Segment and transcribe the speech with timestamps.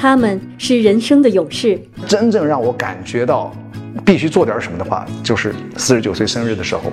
[0.00, 1.78] 他们是人生的勇士。
[2.06, 3.54] 真正让我感觉到
[4.02, 6.84] 必须做点什么的话，就是四十九岁生日的时候。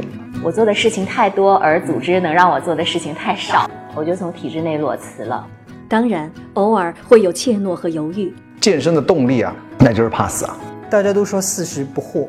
[0.44, 5.48] 我做的事情太多，而组织能让我做的事情太少，我就从体制内裸辞了。
[5.88, 8.34] 当然，偶尔会有怯懦和犹豫。
[8.60, 10.58] 健身的动力啊，那就是怕死啊。
[10.90, 12.28] 大家都说四十不惑，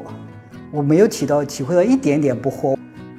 [0.70, 2.78] 我没有体到体会到一点点不惑。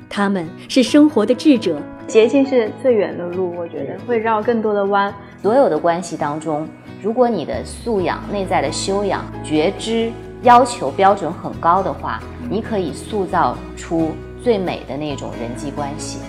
[0.09, 1.79] 他们是生活的智者。
[2.07, 5.13] 捷径是最远的路，我觉得会绕更多的弯。
[5.43, 6.67] 所有的关系当中，
[7.01, 10.11] 如果你的素养、内在的修养、觉知
[10.41, 12.19] 要求标准很高的话，
[12.49, 14.11] 你可以塑造出
[14.43, 16.19] 最美的那种人际关系。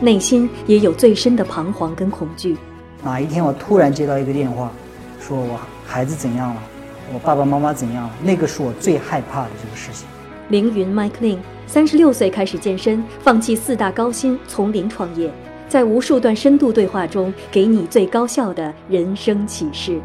[0.00, 2.56] 内心也有最深的彷徨跟恐惧。
[3.02, 4.70] 哪一天我突然接到一个电话，
[5.18, 6.62] 说我孩子怎样了，
[7.14, 10.06] 我爸爸妈妈怎样了，那个是我最害怕的这个事情。
[10.52, 11.38] 凌云 Mike Lin。
[11.66, 15.30] 三十六岁开始健身，放弃四大高薪，从零创业，
[15.66, 19.98] 在无数段深度对话中，给你最高效的人生启示。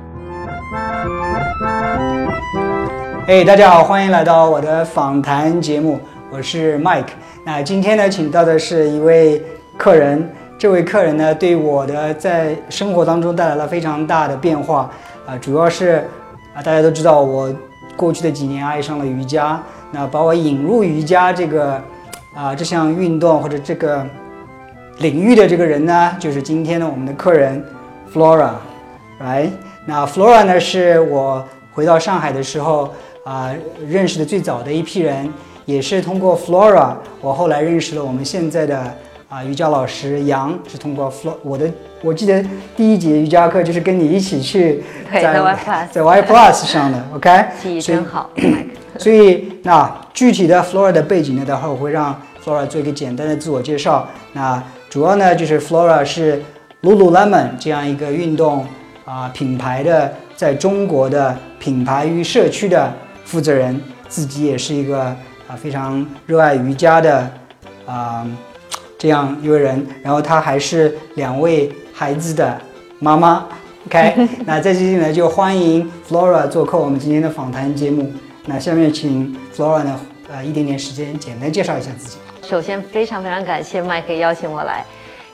[3.27, 5.99] 哎，大家好，欢迎来到我的访谈节目，
[6.31, 7.09] 我是 Mike。
[7.45, 9.43] 那今天呢，请到的是一位
[9.77, 14.89] 客人，这位客人呢，对我的在生活当中带来了非常大的变化
[15.25, 16.07] 啊，主要是
[16.55, 17.53] 啊，大家都知道我
[17.97, 19.61] 过去的几年爱上了瑜伽。
[19.97, 21.81] 啊把我引入瑜伽这个
[22.35, 24.05] 啊这项运动或者这个
[24.99, 27.63] 领域的这个人呢，就是今天的我们的客人
[28.13, 29.49] Flora，right？
[29.87, 33.51] 那 Flora 呢是我回到上海的时候啊
[33.87, 35.33] 认识的最早的一批人，
[35.65, 38.95] 也是通过 Flora，我后来认识了我们现在的
[39.29, 41.69] 啊瑜伽老师杨，是通过 Flora 我的
[42.01, 42.41] 我记得
[42.77, 45.21] 第一节瑜伽课就是跟你一起去在
[45.91, 47.45] 在 Y Plus 上的，OK？
[47.61, 48.29] 记忆真好。
[48.97, 51.43] 所以，那具体的 Flora 的背景呢？
[51.45, 54.07] 待会儿我会让 Flora 做一个简单的自我介绍。
[54.31, 56.41] 那主要呢，就是 Flora 是
[56.83, 58.65] Lululemon 这样一个运动
[59.03, 62.93] 啊品牌的在中国的品牌与社区的
[63.25, 65.01] 负责人，自己也是一个
[65.47, 67.29] 啊非常热爱瑜伽的
[67.85, 68.25] 啊
[68.97, 69.85] 这样一位人。
[70.01, 72.59] 然后她还是两位孩子的
[72.99, 73.47] 妈妈。
[73.85, 78.11] OK， 那在这里呢，就欢迎 Flora 做客我们今天的访谈节目。
[78.45, 79.99] 那下面请 Flora 呢，
[80.29, 82.17] 呃，一点点时间简单介绍一下自己。
[82.41, 84.83] 首先，非常非常感谢麦克邀请我来，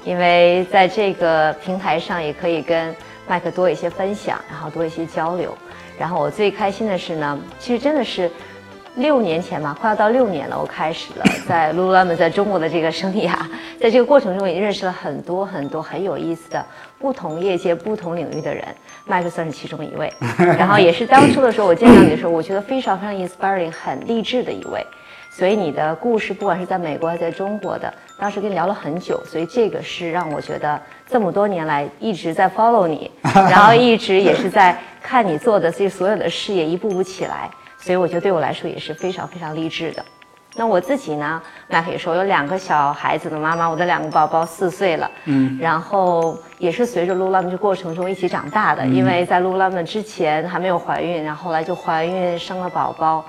[0.03, 2.95] 因为在这个平台上也可以跟
[3.27, 5.55] 麦克多一些分享，然后多一些交流。
[5.97, 8.29] 然后我最开心的是呢，其实真的是。
[8.95, 13.33] 六年前嘛，快要到六年了，我开始了在 Lululemon 在中国的这个生涯，
[13.79, 16.63] 在这个过程中也认识了很多很多很有意思的
[16.99, 18.63] 不同业界、不同领域的人，
[19.05, 20.13] 麦克算是其中一位。
[20.37, 24.85] 然后也是当初的时候，我见到你的时候，我觉得非常非常 inspiring，很励志的一位。
[25.31, 30.79] 所以你的故事，不管是在美国还是在中国的，当时跟你聊了很久，所以这个是让我觉得
[31.09, 37.49] 这么多年来一直在 follow 你， 然后一直也是在看你做的这所有的事业一步步起来。
[37.83, 40.05] 所以我觉得对我来说也是非常非常励志的。
[40.55, 48.85] 那我自己呢，麦克也说有两个小孩子的妈妈，我的两个宝宝四岁了，嗯，然后也是随着 Lululemon 这过程中一起长大的。
[48.85, 53.25] 因为在 Lululemon 之前还没有怀孕，然后后来就怀孕生了宝宝，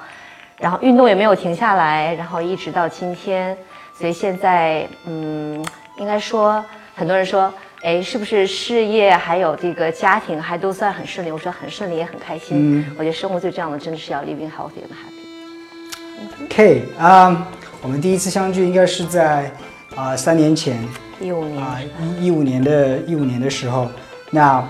[0.59, 3.57] 然后运动也没有停下来，然后一直到今天。
[3.99, 5.67] 所以现在，嗯，
[5.97, 7.53] 应该说很多人说。
[7.85, 11.31] 哎，是不是事业还有这个家庭还都算很顺利？
[11.31, 12.79] 我说很顺利，也很开心。
[12.81, 16.47] 嗯，我觉得生活最重要的真的是要 living healthy and happy。
[16.49, 17.47] K 啊，
[17.83, 19.53] 我们第一次相聚应该是在
[19.95, 20.83] 啊三年前，
[21.21, 23.91] 一五年啊一一五年的一五年的时候，
[24.31, 24.67] 那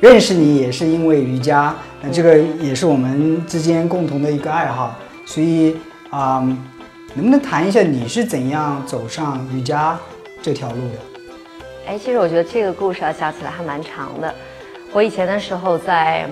[0.00, 5.76] 认识你也是因为瑜伽，那这个也是我们之间共同的一个爱好，所以
[6.10, 6.40] 啊，
[7.14, 9.96] 能不能谈一下你是怎样走上瑜伽
[10.42, 11.11] 这条路的？
[11.86, 14.32] 哎，其实我觉得这个故事要想起来还蛮长的。
[14.92, 16.26] 我以前的时候在，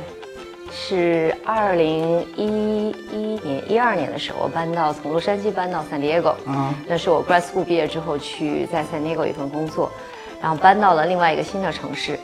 [0.71, 6.35] 是二零一一年、一二年的时候，我搬到从洛杉矶搬到 San Diego。
[6.47, 6.73] 嗯。
[6.87, 9.91] 那是我 grad school 毕业之后去在 San Diego 一份工作，
[10.41, 12.19] 然后搬到了另外一个新的城市。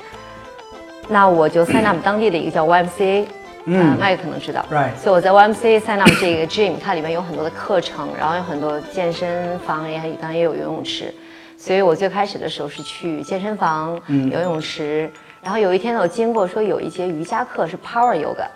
[1.08, 3.26] 那我就 sign up 当地的一个叫 YMCA，
[3.64, 4.64] 嗯，麦克可能知道。
[4.70, 4.94] Right。
[4.96, 11.12] 所以我在 YMCA sign up 这个 gym，它里面有很多的课程，然后有很多健身房，也当然也有游泳池。
[11.58, 14.00] 所以我最开始的时候是去健身房、
[14.30, 15.10] 游泳池，
[15.42, 18.46] 然后有一天呢，我经过说有一节瑜伽课是 Power Yoga，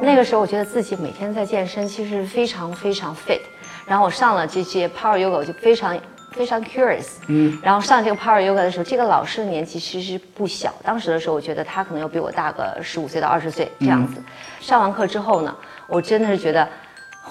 [0.00, 3.40] 那个时候我觉得自己每天在健身，其实非常非常 fit，
[3.86, 5.98] 然后我上了这节 Power Yoga，我就非常
[6.30, 14.22] 非常 curious，嗯，然后上这个 Power Yoga 的时候，这个老师的年纪其实不小，当时的时候我觉得他可能要比我大个十五岁到二十岁这样子。
[14.60, 15.54] 上完课之后呢，
[15.88, 16.68] 我真的是觉得。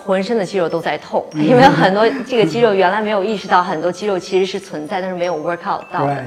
[0.06, 6.24] 浑身的肌肉都在痛，因为很多这个肌肉原来没有意识到，很多肌肉其实是存在，但是没有 work out 到的。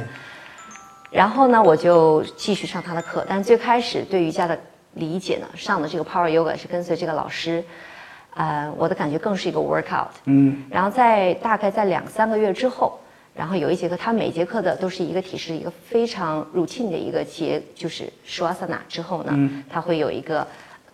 [1.10, 4.58] 然后呢，我就继续上他的课，但最开始对瑜伽的
[4.94, 7.62] 理解呢，上的这个 Power Yoga 是跟随这个老师，
[8.34, 10.08] 呃，我的感觉更是一个 workout。
[10.24, 12.98] 嗯，然后在大概在两三个月之后，
[13.34, 20.46] 然后有一节课，他每节课的都是一个体式，一个非常 routine 的一个节，就是 Shavasana 之后呢，他会有一个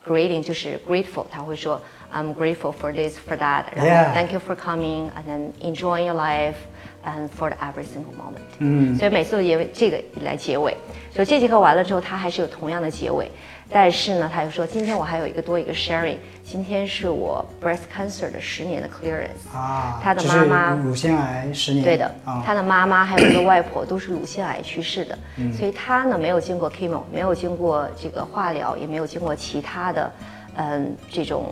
[0.06, 1.80] greeting，就是 grateful，他会说
[2.12, 4.12] I'm grateful for this for that，Yeah.
[4.12, 6.56] Thank you for coming and then enjoying your life
[7.04, 8.44] and for every single moment。
[8.58, 10.76] 嗯，所以每次的结尾这个来结尾，
[11.14, 13.30] 所以这节课完了之后，他还是有同样的结尾，
[13.70, 19.56] 但是呢，他又说今天我还有一个多一个 sharing，今天是我 breast cancer 的十年的 clearance。
[19.56, 25.18] 啊，他的妈妈乳腺癌十年，对的，啊，他的妈妈还有一个外婆都是乳腺癌去世的，
[25.56, 30.12] 所以他呢没有经过 chemo，没有经过这个化疗，也没有经过其他的，
[30.56, 31.46] 嗯，这种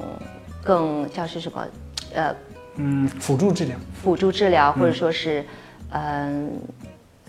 [0.64, 1.66] 更叫是什么，
[2.14, 2.34] 呃，
[2.76, 5.44] 嗯，辅助治疗，辅助治疗，或者说是，
[5.90, 6.50] 嗯。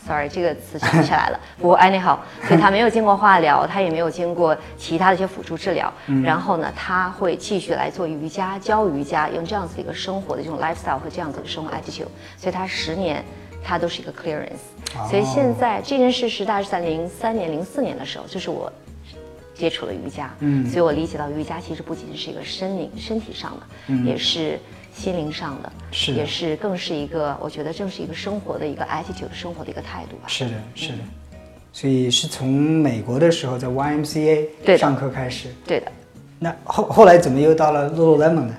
[0.04, 1.40] Sorry，这个词想不起来了。
[1.62, 2.18] 不过 anyhow，
[2.48, 5.94] 所以他没有经过化疗， 他也没有经过其他的一些辅助治疗。
[6.24, 12.08] 然后呢，他会继续来做瑜伽，教瑜伽，用这样子的一个生活的这种 lifestyle 和这样子的生活 attitude。
[12.36, 13.24] 所以他十年，
[13.64, 14.66] 他都是一个 clearance。
[15.08, 18.74] 所以现在这件事是大概是在零三年、零四年的时候，就是我
[19.62, 20.34] 接触了瑜伽。
[20.40, 24.58] 嗯，所以我理解到瑜伽其实不仅仅是一个身灵、身体上的，嗯也是
[24.92, 30.24] 心灵上的，是的也是更是一个，我觉得正是一个生活的一个 attitude，生活的一个态度吧。
[30.26, 30.98] 是的，是的，
[31.72, 35.92] 所以是从美国的时候在 YMCA 对上课开始，对的。
[36.40, 38.56] 那后后来怎么又到了 Lululemon 呢？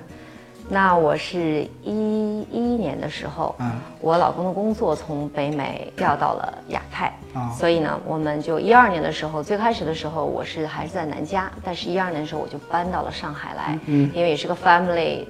[0.73, 3.73] 那我是一一年的时候，嗯。
[4.01, 7.51] 我老公的工作从北美调到了亚太，哦。
[7.55, 14.11] 所以呢，我们就一二年的时候，最开始的时候我是还是在南加，但是一二年的时候我就搬到了上海来，嗯。
[14.15, 15.27] 因为也是个 family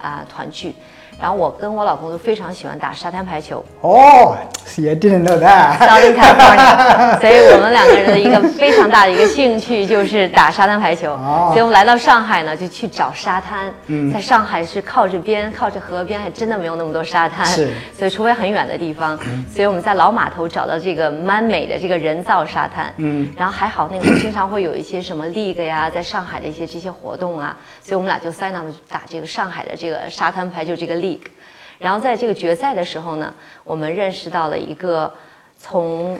[0.00, 0.74] 啊、团聚，
[1.20, 4.34] 然后我跟我老公都非常喜欢打沙滩排球，哦
[4.78, 5.78] I didn't know that。
[5.78, 11.12] Southern California，所以我们两个人的一个非常大的一个兴趣就是打沙滩排球。
[11.12, 13.72] 哦所以我们来到上海呢，就去找沙滩。
[14.12, 17.46] 在上海是靠着边，靠着河边，还真的没有那么多沙滩。
[17.46, 19.16] 是所以除非很远的地方，
[19.50, 22.92] 所以我们在老码头找到这个蛮美的这个人造沙滩。
[22.96, 31.20] 嗯，然后还好那个时候经常会有一些什么 league 呀，在上海的一些这些活动啊，所以我们俩就 sign up 打这个上海的这个沙滩排球这个 league。
[31.78, 33.32] 然后在这个决赛的时候呢，
[33.64, 35.12] 我们认识到了一个
[35.58, 36.18] 从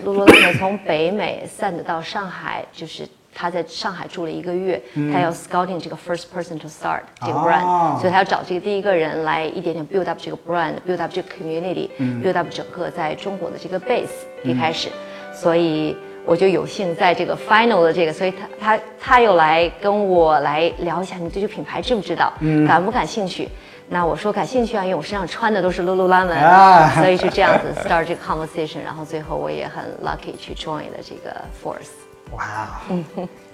[0.58, 4.80] 从北美散的到上海，就是他在上海住了一个月，
[5.12, 12.46] 他要 scouting 这个 first person to start 这个 brand，、哦所以他要找这个第一个人来一点点 build up 这个 brand，build up 这个 community，build、up
[12.50, 14.88] 整个在中国的这个 base 一开始，
[15.32, 15.96] 所以。
[16.28, 22.32] 我就有幸在这个 final 的这个，所以他他他又来跟我来聊一下，你对这个品牌知不知道？
[22.66, 23.48] 感不感兴趣？
[23.88, 31.90] 那我说感兴趣啊，因为我身上穿的都是 Lululemon，、啊 所以是这样子 start 这个 conversation，然后最后我也很 lucky 去 join 的这个 force。
[32.32, 32.80] 哇，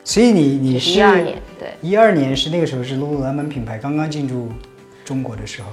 [0.02, 4.49] 所以你你是一二年对一二年是那个时候是 Lululemon 品牌刚刚进驻
[5.05, 5.69] 中国的时候，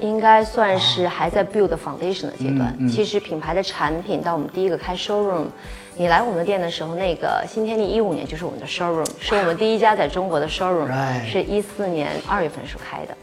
[0.00, 2.76] 应该算是还在 build foundation 的阶段。
[2.88, 5.46] 其实品牌的产品到我们第一个开 showroom，
[5.94, 10.90] 你来我们店的时候，那个新天地一五年就是我们的 showroom，是我们第一家在中国的 showroom，、
[11.24, 13.16] 是一四年二月份时候开的。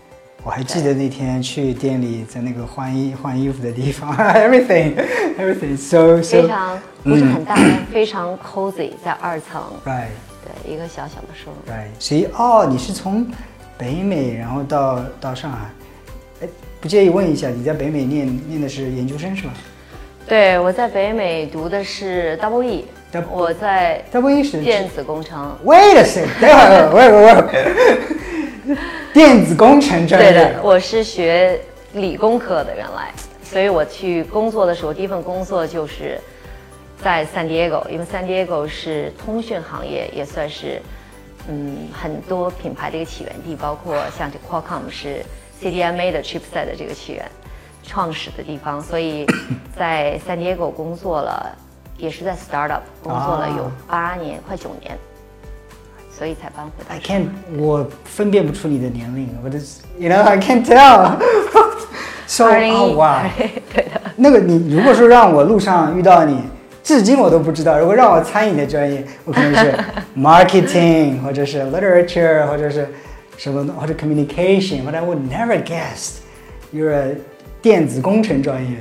[0.44, 4.96] 我还记得那天去店里，在那个换衣换衣服的地方， everything
[5.38, 10.08] everything so so 非常不是很大，但非常 cozy，在二层，right。
[10.42, 11.70] 对，一个小小的 showroom。
[11.70, 13.28] right，所以哦，你是从
[13.78, 15.58] 北美然后到到上海，
[16.42, 16.48] 哎，
[16.80, 19.54] 不介意问一下，你在北美念念的是研究生是吧
[20.26, 22.86] 对，我在北美读的是 double E，
[23.30, 25.58] 我在？Double E 是电子工程。
[25.66, 28.00] Wait a second，等会儿，喂喂喂，
[29.14, 31.60] 电子工程专业对的，我是学
[31.94, 33.14] 理工科的，原来，
[33.44, 36.20] 所以我去工作的时候，第一份工作就是
[37.02, 40.82] 在 San Diego，因为 San Diego 是通讯行业，也算是
[41.48, 45.24] 嗯很多品牌的一个起源地，包括像这 Qualcomm 是
[45.62, 47.26] CDMA 的 chipset 的这个起源
[47.84, 49.26] 创始的地方，所以
[49.78, 51.56] 在 San Diego 工作了，
[51.98, 54.98] 也是在 startup 工作了有八年，快九年，
[56.19, 59.59] 所以才搬回到 I 上海 can't，我分辨不出你的年龄，我的，
[59.99, 61.17] you know I can't tell
[62.27, 63.25] 。so 二零哦一哇，
[63.75, 64.01] 对的。
[64.17, 66.39] 那个你如果说让我路上遇到你，
[66.83, 67.79] 至今我都不知道。
[67.79, 69.75] 如果让我餐饮的专业，我可能是
[70.17, 72.89] marketing 或者是 literature 或者是
[73.37, 76.19] 什么或者 communication，but I would never guess
[76.73, 77.17] you're a
[77.61, 78.79] 电子工程专业。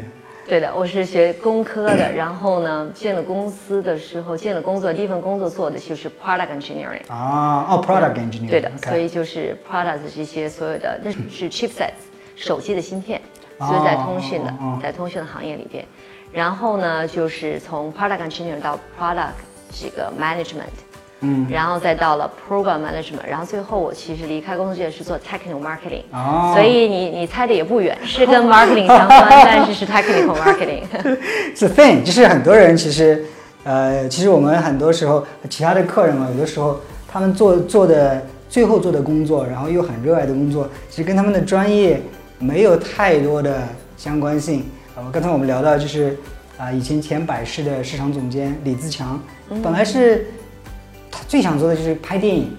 [0.49, 7.03] 对的，我是学工科的，然后呢，进了公司的时候，进了工作，第一份工作做的就是 product engineering。
[7.13, 8.49] 啊，哦，product engineering。
[8.49, 11.93] 对的所以就是 product 这些所有的，那是 chipsets
[12.35, 13.21] 手机的芯片，
[13.59, 15.85] 哦所以在通讯的在通讯的行业里边。
[16.33, 19.33] 然后呢，就是从 product engineer 到 product
[19.71, 20.73] 这个 management，
[21.21, 30.83] 嗯，然后再到了 program management，然后最后我其实离开工作界是做 technical marketing，哦所以你你猜的也不远，是跟 marketing 相关，但是是 technical marketing。
[31.57, 33.25] 是 thing，就是很多人其实，
[33.65, 36.79] 呃，其实我们很多时候其他的客人嘛，有的时候
[37.11, 42.01] 他们做做的最后做的工作，然后又很热爱的工作，其实跟他们的专业
[42.39, 43.61] 没有太多的
[43.97, 44.65] 相关性。
[44.95, 46.17] 呃，刚才我们聊到就是
[46.57, 49.21] 啊、以前前百事的市场总监李自强，
[49.63, 50.27] 本来是
[51.27, 52.57] 最想做的就是拍电影。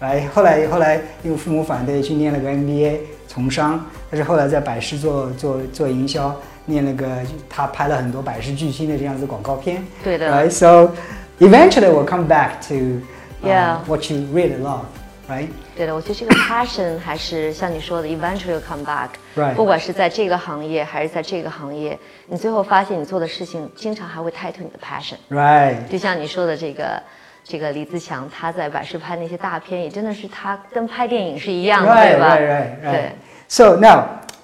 [0.00, 6.34] 哎后来后来因为父母反对去念了个 nba 从商但是后来在百事做做做营销
[6.66, 7.06] 念了个
[7.48, 9.82] 他拍了很多百事巨星的这样子广告片。
[10.04, 10.30] 对的。
[10.30, 10.90] 来 so
[11.38, 13.00] eventually we'll come back to
[13.42, 14.84] yeahwhat you really love
[15.28, 15.48] right?
[15.76, 19.54] 对的我觉得这个 passion 还是像你说的 eventually come back right.
[19.54, 25.86] 不管是在这个行业还是在这个行业你最后发现你做的事情经常还会 title 你的 passion right.
[25.88, 27.02] 就像你说的这个
[27.48, 32.90] 这个李自强他在百事拍那些大片，也真的是他跟拍电影是一样的 Right, 对吧 right, right, right.
[32.90, 33.12] 对。
[33.46, 34.02] So now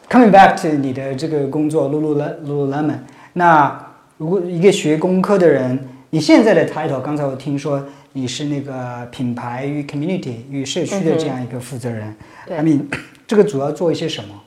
[0.08, 2.98] coming back to 你的这个工作 Lulu Lululemon，
[3.32, 5.76] 那如果一个学工科的人，
[6.10, 12.14] 你现在的 title，刚才我听说你是那个品牌与 community 与社区的这样一个负责人。
[12.46, 12.84] 对 I mean，
[13.26, 14.40] 这个主要做一些什么？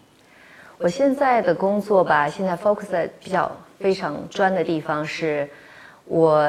[0.78, 5.50] 我现在的工作吧，现在 focus 在比较非常专的地方是，
[6.06, 6.46] 我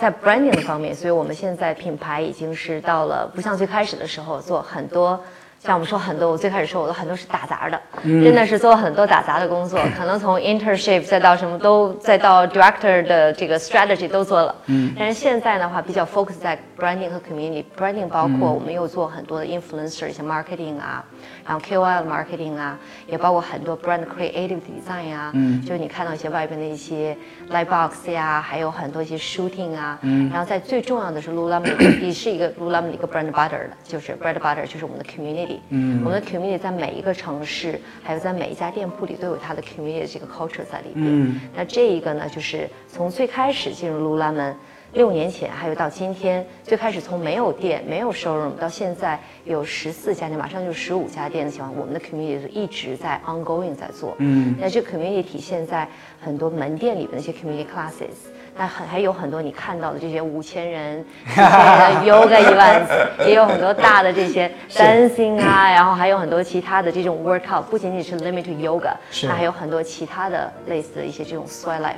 [0.00, 5.22] 在 branding 的方面，所以我们现在品牌已经是到了不像最开始的时候做很多。
[5.62, 14.54] 像我们说很多，我最开始说我的很多是打杂的，真的是做很多打杂的工作，可能从 internship 再到什么都，再到 director 的这个 strategy 都做了。
[14.66, 17.62] 嗯，但是现在的话比较 focus 在 branding 和 community。
[17.78, 21.04] branding 包括我们又做很多的 influencer 一些 marketing 啊，
[21.46, 27.14] 然后 KOL marketing 啊，也包括很多 brand creative design 啊、嗯，就是你看到一些外边的一些
[27.50, 35.04] light box 呀，还有很多一些 shooting 啊，嗯，然后在最重要的是 Lululemon 也是一个 Lululemon 的一个 brand butter 的，就是 brand butter 就是我们的
[35.04, 44.54] community，嗯，我们的 community 在每一个城市，还有在每一家店铺里都有它的 community 的这个 culture 在里边，嗯，那这一个呢，就是从最开始进入 Lululemon。
[44.92, 54.16] 六年前，还有到今天，最开始从没有店、没有 showroom 到现在有十四家店，马上就十五家店的情况，我们的 community 是一直在 ongoing 在做。
[54.18, 55.86] 嗯，那这 community 体现在
[56.20, 71.94] 很多门店里面的一些 community classes，那很还有很多你看到的这些五千人、几千人 yoga events，也有很多大的这些 dancing 啊，然后还有很多其他的这种 workout，不仅仅是 limited yoga，是那还有很多其他的类似的一些这种 sweat life。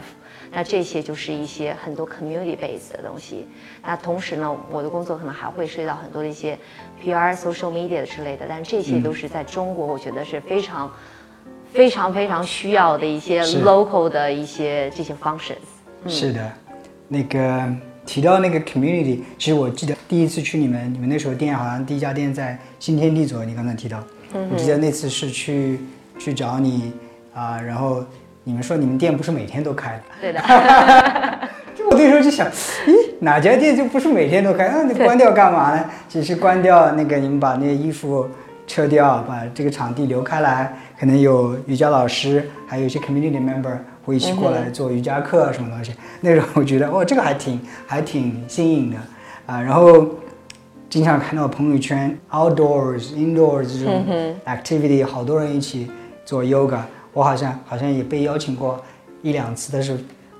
[0.54, 3.48] 那这些就是一些很多 community based 的东西。
[3.82, 6.58] 那同时呢，我的工作可能还会涉及到很多的一些
[7.02, 10.92] PR、social media 之类的，但这些都是在中国，我觉得是非常、
[11.72, 15.56] 非常非常需要的一些 local 的一些这些 functions。
[16.06, 16.52] 是的，
[17.08, 17.62] 那个
[18.04, 24.02] 提到那个 community，其实我记得第一次去你们，你们那时候店好像第一家店在新天地左右，你刚才提到，
[24.50, 25.80] 我记得那次是去
[26.18, 26.92] 去找你
[27.34, 28.04] 啊、然后
[28.44, 30.40] 你们说你们店不是每天都开的，对的，
[31.74, 32.46] 就我那时候就想，
[32.86, 34.68] 咦，哪家店就不是每天都开？
[34.68, 35.84] 那你关掉干嘛呢？
[36.08, 38.28] 只是关掉那个你们把那个衣服
[38.66, 45.92] 撤掉，把这个场地留开来，可能有瑜伽老师，还有一些 community member 会一起过来做瑜伽课什么东西。
[46.20, 48.96] 那时候我觉得，哦，这个还挺还挺新颖的
[49.46, 49.60] 啊。
[49.60, 50.06] 然后
[50.88, 54.04] 经常看到朋友圈 outdoors、indoors 这种
[54.46, 55.90] activity，好多人一起
[56.24, 56.80] 做 yoga。
[57.12, 58.82] 我好像好像也被邀请过
[59.22, 59.98] 一两次，但是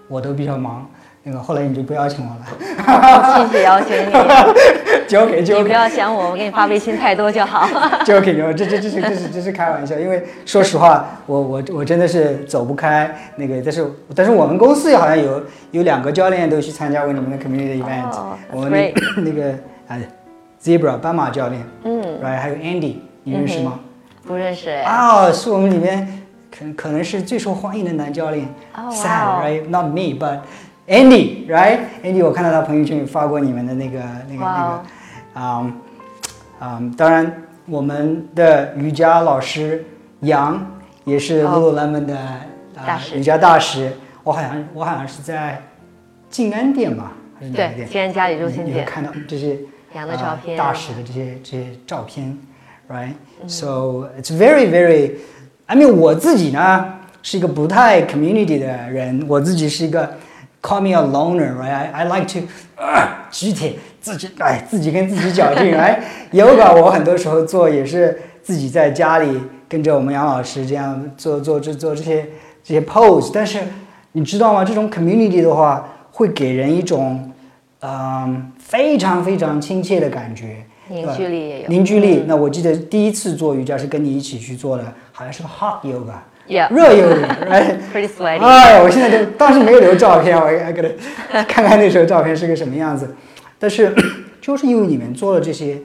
[0.09, 0.89] 我都比较忙。
[1.25, 2.47] 那个后来你就不邀请我了，
[3.47, 4.13] 谢谢邀请你，
[5.13, 7.69] 交给你不交给要想我，我给你发微信太多就好。
[8.03, 15.43] 交给你，这这这是这是这是开玩笑，因为说实话，我我我真的是走不开那个，但是但是我们公司好像有
[15.73, 19.51] 有两个教练都去参加过你们的 community event，、哦我们那那个
[19.87, 19.99] 啊
[20.63, 23.81] Zebra 斑马教练，嗯，，right 还有 Andy，你认识吗？
[24.27, 24.83] 不认识哎。
[24.83, 28.47] 啊、是我们里面可可能是最受欢迎的男教练。
[28.75, 29.69] 哦 Sad, right?
[29.69, 30.39] Not me, but
[30.87, 31.81] Andy, right?
[32.03, 34.83] Andy，我看到他朋友圈有发过你们的那个那个那个，
[35.35, 35.73] 嗯
[36.61, 39.85] 嗯，当然我们的瑜伽老师
[40.21, 40.65] 杨
[41.05, 42.41] 也是哦 Lululemon 的、啊
[42.75, 43.93] 呃瑜伽大师。
[44.25, 45.61] 我好像我好像是在
[46.31, 47.89] 静安店吧，还是哪个对，店？
[47.89, 49.59] 既然家里中心店，你会看到这些
[49.95, 52.39] 羊的照片呃大使的这些这些照片
[52.89, 53.15] ，right?
[53.49, 55.17] So it's very very.
[55.67, 60.15] I mean，我自己呢是一个不太 community 的人，我自己是一个
[60.63, 61.71] call me a loner, right?
[61.71, 65.99] I I like to 呃举铁自己哎自己跟自己较劲， right?
[66.33, 72.27] Yoga 我很多时候做也是自己在家里跟着我们杨老师这样做做这做这些
[72.63, 73.59] 这些 pose，但是
[74.13, 74.65] 你知道吗？
[74.65, 77.31] 这种 community 的话，会给人一种
[77.81, 82.25] 嗯，非常非常亲切的感觉，凝聚力也有凝聚力。
[82.27, 86.15] 那我记得第一次做瑜伽是跟你一起去做的，好像是个 hot yoga，
[86.49, 87.09] Yeah，热又
[87.49, 90.83] 哎，Pretty sweaty，哎，我现在就当时没有留照片，我，还给
[91.31, 93.15] 他看看那时候照片是个什么样子。
[93.61, 93.95] 但是，
[94.41, 95.79] 就是因为你们做了这些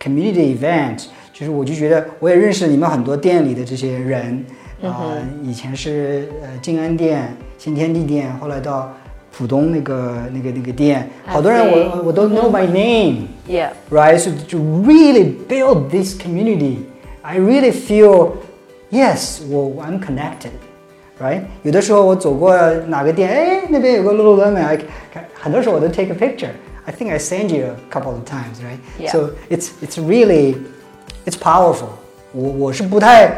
[0.00, 4.46] community event，就是我就觉得我也认识你们很多店里的这些人
[4.82, 8.92] 啊，以前是呃静安店、新天地店，后来到
[9.36, 18.30] 浦东那个那个那个店，好多人我我都 know my name，Yeah，Right，So to really build this community，I really feel。
[18.93, 20.51] yes, 我 I'm connected,
[21.21, 21.41] right?
[21.63, 22.55] 有的时候我走过
[22.87, 24.77] 哪个店，哎，那边有个 Lululemon，I
[25.13, 26.49] 看很多时候我都 take a picture.
[26.85, 28.79] I think I send you a couple of times, right?
[28.99, 29.11] Yeah.
[29.11, 30.55] So it's it's really
[31.25, 31.89] it's powerful.
[32.31, 33.31] 我我是不太，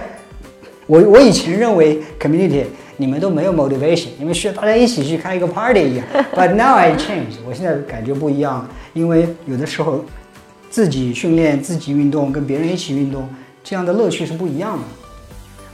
[0.87, 2.63] 我我以前认为 community
[2.95, 6.05] 你们都没有 motivation，你们需要大家一起去开一个 party 一样。
[6.33, 10.05] But now I change，我现在感觉不一样了，因为有的时候
[10.69, 13.27] 自己训练、自己运动，跟别人一起运动，
[13.63, 14.83] 这样的乐趣是不一样的。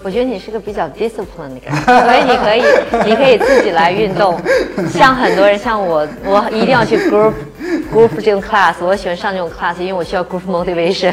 [0.05, 2.63] 我觉得你是个比较 disciplined 的人，所以你可以，
[3.09, 4.37] 你可以自己来运动。
[4.91, 7.33] 像很多人，像我，我一定要去 group
[7.93, 11.13] group 这种 class，我喜欢上这种 class，因为我需要 group motivation，、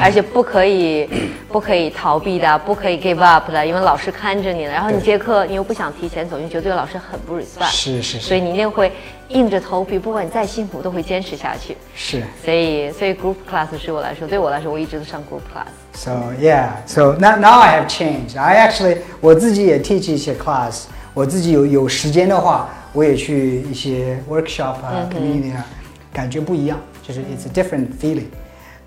[0.00, 1.08] 而且不可以
[1.48, 4.72] 不可以逃避的，不可以 give up 的，因为老师看着你了。
[4.72, 8.92] 然后你接课你又不想提前走，你觉得这个老师很不 respect，是是是所以你一定会
[9.28, 11.76] 硬着头皮，不管你再辛苦，都会坚持下去。
[11.94, 12.22] 是。
[12.44, 15.66] 所以，所以 group class 是我来说，对我来说，我一直都上 group class。
[15.94, 18.38] So yeah, so now now I have changed.
[18.38, 25.66] I actually 我自己也 teach 一些 class，我自己有有时间的话，我也去一些 workshop 啊、community 啊，
[26.12, 28.26] 感觉不一样，就是 it's a different feeling.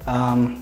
[0.08, 0.55] 嗯、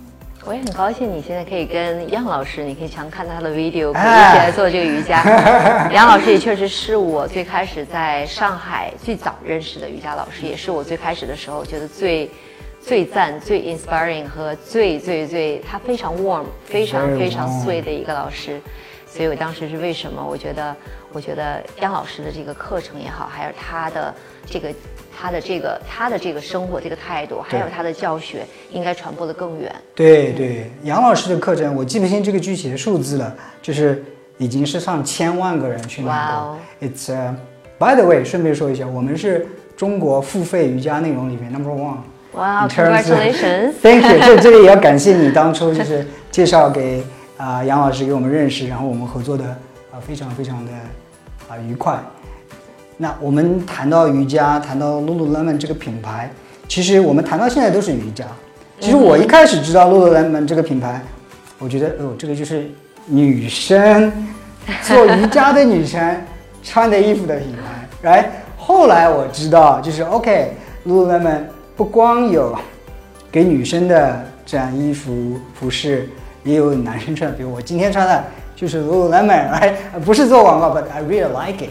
[0.45, 5.21] 我也很高兴你现在可以跟杨老师，你可以常看他的 video，可以哎一起来做这个瑜伽。
[5.91, 12.31] 杨老师也确实是我最开始在上海最早认识的瑜伽老师，也是我最开始的时候觉得最
[12.79, 18.61] 最赞、最 inspiring 和最最最他非常 warm、非常非常 sweet 的一个老师。
[19.05, 20.25] 所以我当时是为什么？
[20.25, 20.75] 我觉得，
[21.11, 24.11] 我觉得杨老师的这个课程也好，还有他的
[24.47, 24.73] 这个
[25.19, 29.73] 他的这个他的这个生活这个态度，还有他的教学，应该传播的更远。
[29.95, 34.03] 对对，杨老师的课程我记不清这个具体的数字了，就是
[34.37, 36.57] 已经是上千万个人去哇哦。
[36.81, 37.33] It's、uh,
[37.77, 39.47] by the way，顺便说一下，我们是
[39.77, 41.97] 中国付费瑜伽内容里面 number one。
[42.33, 47.03] 哇 of- congratulations Thank you，这这里也要感谢你当初就 是介绍给
[47.37, 49.45] 啊、杨老师给我们认识，然后我们合作的
[49.91, 50.71] 啊、非常非常的
[51.47, 51.99] 啊、愉快。
[53.03, 56.31] 那我们谈到瑜伽，谈到 Lululemon 这个品牌，
[56.69, 58.23] 其实我们谈到现在都是瑜伽。
[58.79, 61.01] 其实我一开始知道 Lululemon 这个品牌，
[61.59, 62.65] 我觉得哦，这个就是
[63.05, 64.09] 女生
[64.83, 66.15] 做瑜伽的女生
[66.63, 71.41] 穿的衣服的品牌来后来我知道，就是 OK，Lululemon
[71.75, 72.57] 不光有
[73.29, 76.07] 给女生的这样衣服服饰，
[76.45, 78.23] 也有男生穿，比如我今天穿的
[78.55, 79.73] 就是 Lululemon，来
[80.05, 81.69] 不是做广告，but I really like it。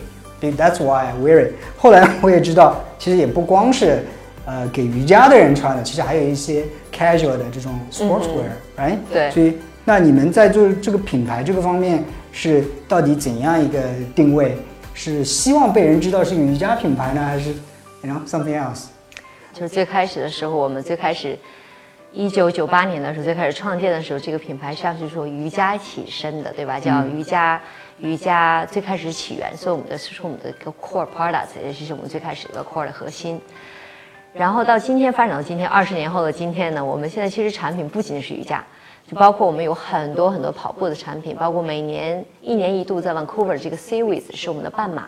[0.51, 1.53] That's why I wear it。
[1.77, 4.03] 后来我也知道，其实也不光是
[4.45, 12.03] 呃给瑜伽的人穿的，其实还有一些 casual 的这种 sportswear，right？、对所以那你们在做这个品牌这个方面
[12.33, 13.81] 是到底怎样一个
[14.15, 14.57] 定位？
[14.95, 17.51] 是希望被人知道是个瑜伽品牌呢，还是
[18.03, 18.85] you know something else？
[19.55, 21.39] 就是最开始的时候，我们最开始，
[22.13, 26.79] 一九九八年的时候，最开始创建的时候，这个品牌上是说瑜伽起身的，对吧？
[26.79, 27.59] 叫瑜伽，
[28.03, 33.41] 瑜伽最开始起源，所以我们的是我们的一个 core product，也就是我们最开始一个 core 的核心。
[34.35, 38.65] 然后到今天发展到今天，二十年后的今天呢，我们现在其实产品不仅是瑜伽，
[39.09, 45.05] 就包括我们有很多很多跑步的产品，包括每年一年一度在 Vancouver 这个 Series 是我们的半马，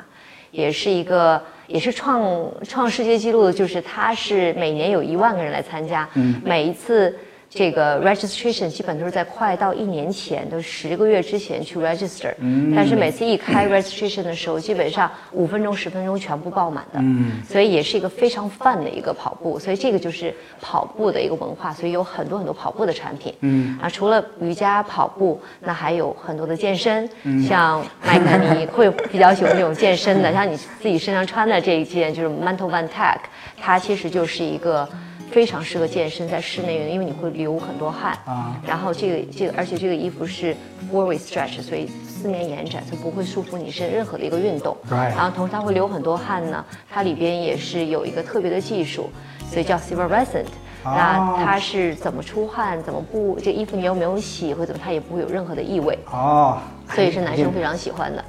[0.52, 6.08] 也是一个也是创创世界纪录的，就是它是每年有一万个人来参加，
[6.44, 7.18] 每一次。
[7.54, 12.34] 这个 registration 基本都是在快到一年前，都十个月之前去 register，、
[12.74, 17.00] 但是每次一开 registration 的时候，基本上五分钟、十分钟全部爆满的，
[17.48, 23.32] 所以也是一个非常 fun 的一个跑步，所以这个就是跑步的一个文化，所以有很多很多跑步的产品。
[23.40, 27.08] 嗯，啊，除了瑜伽跑步，那还有很多的健身，
[27.46, 33.18] 像麦克你会比较喜欢这种健身的，像你自己身上穿的这一件就是 Mantle Van Tech，
[33.56, 34.88] 它其实就是一个。
[35.34, 40.54] 非常适合健身，在室内运动，因为你会流很多汗啊然后这个这个，而且这个衣服是
[40.88, 44.76] four way stretch，所以四面延展，所以不会束缚你身任何的一个运动。
[44.88, 49.10] 然后同时它会流很多汗呢，它里边也是有一个特别的技术，
[49.50, 50.46] 所以叫 Silverescent。
[50.84, 55.98] 那它是怎么出汗，怎么不，这衣服你有没有洗或者怎么，它也不会有任何的异味。
[56.12, 56.58] 哦，
[56.90, 58.24] 所以是男生非常喜欢的。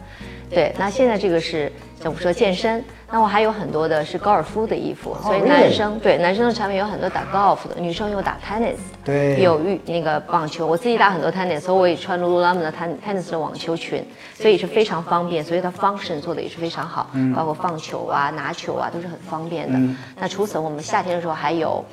[0.49, 19.79] 对，那现在这个是像我说健身，那我还有很多的是高尔夫的衣服，所以男生对男生的产品有很多打高尔夫的，女生有打 tennis，对有羽那个网球，我自己打很多 tennis，所以我也穿 Lululemon 的 ten tennis 的网球裙，所以是非常方便，所以它 function 做的也是非常好，包括放球啊、拿球啊都是很方便的。
[20.19, 21.83] 那除此，我们夏天的时候还有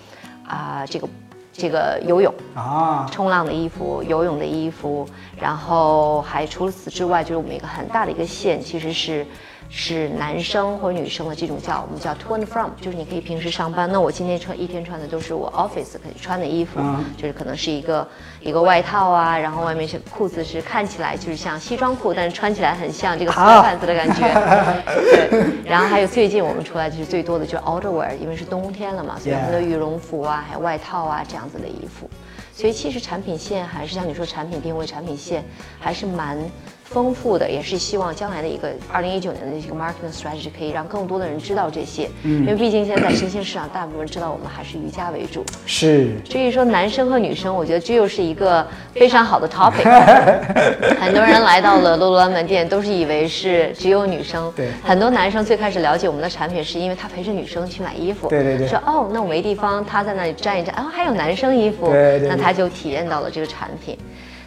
[0.47, 1.09] 啊、这个
[1.53, 2.33] 这个游泳。
[2.55, 5.07] 啊，冲浪的衣服、游泳的衣服，
[5.41, 9.27] 然后还除了此之外，就是我们一个很大的一个线，其实是
[9.75, 18.07] 是男生或者女生的这种叫我们叫 to and from，就是你可以平时上班，那我今天穿一天穿的都是我 office 可以穿的衣服，嗯就是可能是一个
[18.43, 24.29] 一个外套啊，然后外面是裤子是看起来就是像西装裤，但是穿起来很像这个好 w e 的感觉，
[25.31, 25.43] 对。
[25.65, 32.07] 然后还有最近我们出来就是最多的就是 outerwear，因为是冬天了嘛，所以很多羽绒服啊，还有外套啊这样子的衣服。
[32.55, 35.43] 所以其实产品线还是像你说产品定位、产品线
[35.81, 36.39] 还是蛮
[36.93, 42.09] 丰富的，也是希望将来的一个二零一九年的一个 marketing strategy 可以让更多的人知道这些。
[42.23, 45.45] 因为毕竟现在在新兴市场，大部分人知道我们还是瑜伽为主。
[45.67, 49.83] 是至于说男生和女生，我觉得这又是一个非常好的 topic。
[51.01, 54.53] 很多人来到了 Lululemon 店，都是以为是只有女生。
[54.55, 58.29] 对很多男生最开始了解我们的产品，是因为他陪着女生去买衣服。
[58.29, 63.97] 对对对说哦，那我没地方，他在那里站一站，哦，还有男生衣服，对对对那他就体验到了这个产品。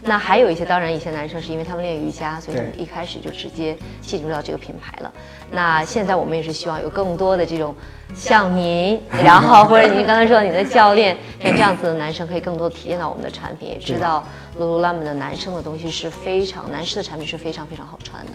[0.05, 5.11] 那还有一些，当然一些男生是因为他们练瑜伽，所以他们一开始就直接进入到这个品牌了。
[5.51, 7.73] 那现在我们也是希望有更多的这种
[8.13, 14.23] 像您，然后 或者您刚才说你的教练，像这样子的男生可以更多体验到我们的产品，也知道
[14.59, 18.31] Lululemon 的男生的东西是非常，男士的产品是非常非常好穿的。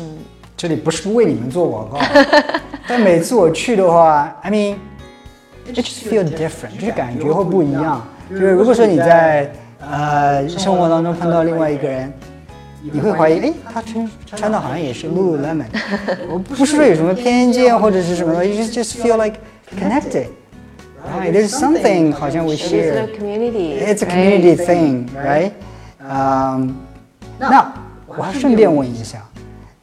[0.00, 0.18] 嗯
[0.56, 1.98] 这里不是为你们做广告，
[2.88, 4.76] 但每次我去的话，I mean。
[5.66, 8.06] It just feel different，就是感觉会不一样。
[8.28, 9.50] 就是如果说你在
[9.90, 12.12] 呃生活当中碰到另外一个人，
[12.82, 15.66] 你会怀疑，哎，他穿穿的好像也是 Lululemon，
[16.28, 19.38] 我不是说有什么偏见或者是什么的，you just just feel like
[19.78, 20.26] connected。
[21.06, 23.04] Right, there's something 好像 we share.
[23.04, 23.78] a community.
[23.78, 25.50] It's a community thing, right?
[26.00, 26.74] 嗯，
[27.38, 27.72] 那
[28.06, 29.18] 我还顺便问一下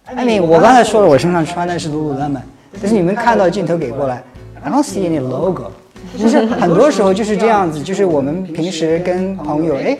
[0.05, 2.41] ，I mean，我刚才说了，我身上穿的是 Lululemon，
[2.81, 4.23] 但是你们看到镜头给过来
[4.63, 5.71] ，I don't see any logo。
[6.17, 9.97] 就是很多时候就是这样子，就是我们平时跟朋友，哎，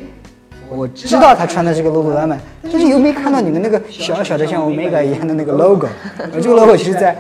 [0.70, 5.88] 我知道他穿的是个 Lululemon，但是又没看到你们那个小小的像 Omega 一样的那个 logo。
[6.34, 7.18] 而这个 logo 其实在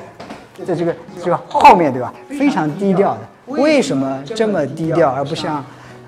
[0.65, 2.13] 在这个这个后面对吧？
[2.29, 3.19] 非常低调的。
[3.47, 5.63] 为什么这么低调，而不像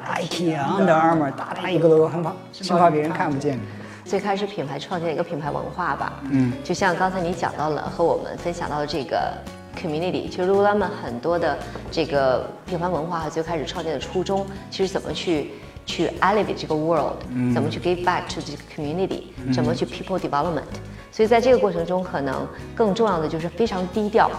[0.06, 3.60] Nike 啊、Under Armour 大大一个 logo，很怕生怕别人看不见？
[4.06, 9.32] 最开始品牌创建一个品牌文化吧，嗯，就像刚才你讲到了和我们分享到的这个
[9.74, 11.58] community，其实 Lululemon 很多的
[11.92, 15.52] 这个品牌文化和最开始创建的初衷，其实怎么去
[15.86, 17.14] 去 elevate 这个 world，、
[17.54, 20.64] 怎么去 give back to 这个 community，、怎么去 people development。
[21.12, 24.32] 所以在这个过程中，可能更重要的就是非常低调。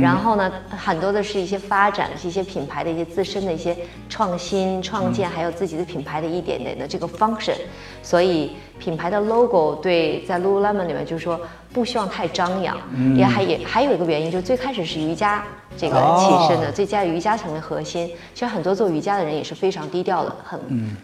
[0.00, 3.76] 然后呢，很多的是一些发展，是一些品牌的一些自身的一些
[4.08, 7.56] 创新、创建，还有自己的品牌的一点点的这个 function。
[8.00, 11.38] 所以品牌的 logo 对在 Lululemon 里面就是说
[11.72, 12.76] 不希望太张扬，
[13.14, 15.44] 也还也还有一个原因就是最开始是瑜伽
[15.76, 18.10] 这个起身的，哦最佳瑜伽成为核心。
[18.34, 20.58] 其实很多做瑜伽的人也是非常低调的，很，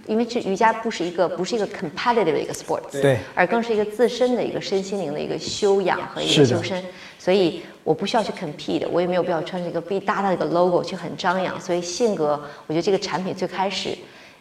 [0.06, 6.82] 因为这瑜伽不是一个不是一个 competitive 的一个 sports，对而更是一个自身的一个身心灵的一个修养和一个修身。
[7.18, 11.60] 所以我不需要去 compete，我也没有必要穿这个必大大的一个 logo 去很张扬。
[11.60, 13.96] 所以性格，我觉得这个产品最开始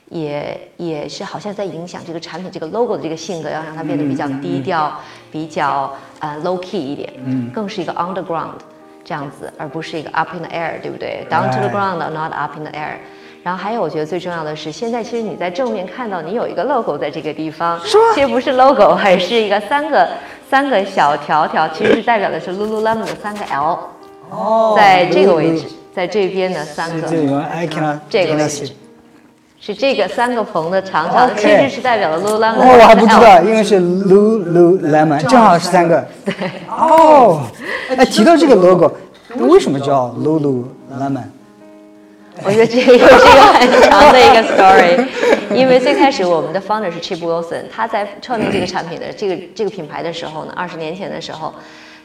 [0.09, 4.91] 也也是好像在影响这个产品这个 logo 的这个性格，要让它变得比较低调，
[5.31, 8.51] 比较呃 low key 一点，嗯，更是一个 underground
[9.03, 11.97] 这样子，而不是一个 up in the air，对不对？Down to the Right.
[11.97, 12.97] ground，not up in the air。
[13.43, 17.79] 然后还有，我觉得最重要的是，现在其实你在正面看到你有一个 logo 在这个地方，
[18.15, 20.09] 其实不是 logo，而是一个三个
[20.49, 23.79] 三个小条条，其实是代表的是 Lululemon 的三个 L，
[24.31, 27.07] 哦在这个位置，在这边的三个，
[28.09, 28.71] 这个位置
[29.65, 36.05] 是这个三个棚的长长其实是代表了 Lululemon 哦，我还不知道，因为是 Lululemon，正好是三个。
[36.23, 36.33] 对。
[36.69, 37.41] 哦，
[37.89, 38.93] 哎，提到这个 logo，
[39.39, 41.23] 为什么叫 Lululemon？
[42.43, 45.07] 我觉得这个又是一个很长的一个 story，
[45.55, 51.51] 因为最开始我们的 founder 是 Chip Wilson，他在创立这个产品的这个这个品牌的时候呢，二十年前的时候，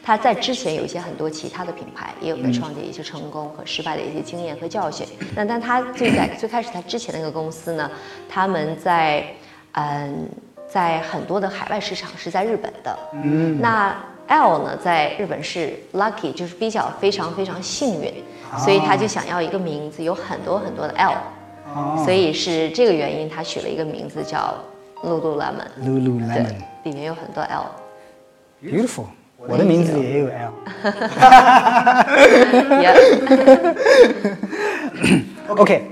[0.03, 5.05] 他在之前有一些很多其他的品牌，也有在创建一些成功和失败的一些经验和教训。
[5.35, 7.89] 那但他最在最开始他之前那个公司呢，
[8.27, 9.25] 他们在
[9.73, 10.27] 嗯
[10.67, 13.95] 在很多的海外市场是在日本的，嗯，那
[14.27, 18.11] L 呢，在日本是 lucky，就是比较非常非常幸运，
[18.57, 21.11] 所以他就想要一个名字，有很多很多的 L，、
[21.75, 24.55] 哦所以是这个原因，他取了一个名字叫
[25.03, 27.65] Lululemon，Lululemon，里面有很多 L。
[28.63, 29.05] beautiful。
[29.47, 30.51] 我的名字也有 L。
[35.57, 35.83] OK，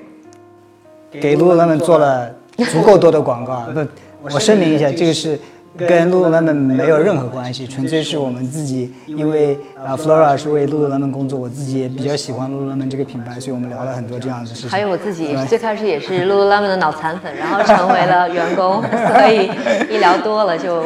[1.11, 2.29] 给 Lululemon 做了
[2.71, 3.67] 足够多的广告啊。
[3.73, 3.85] 不，
[4.21, 5.37] 我声明一下，这个是
[5.77, 14.69] 跟 Lululemon 没有任何关系，纯粹是我们自己，因为啊 Flora 是为 Lululemon 工作，我自己也比较喜欢 Lululemon 这个品牌，所以我们聊了很多这样的事情。
[14.69, 19.49] 还有我自己最开始也是 Lululemon 的脑残粉，然后成为了员工，所以
[19.93, 20.83] 一聊多了就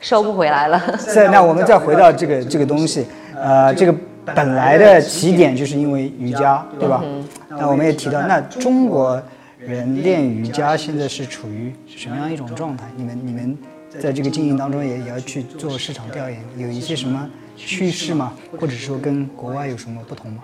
[0.00, 0.80] 收不回来了。
[0.98, 3.94] 再那我们再回到这个这个东西，呃，这个
[4.34, 7.00] 本来的起点就是因为瑜伽，对吧？
[7.04, 9.20] 嗯那我们也提到，那中国
[9.58, 12.84] 人练瑜伽现在是处于什么样一种状态？
[12.96, 13.56] 你们你们
[13.98, 18.34] 在这个经营当中也也要去做市场调研，有一些什么趋势吗？
[18.60, 20.42] 或者说跟国外有什么不同吗？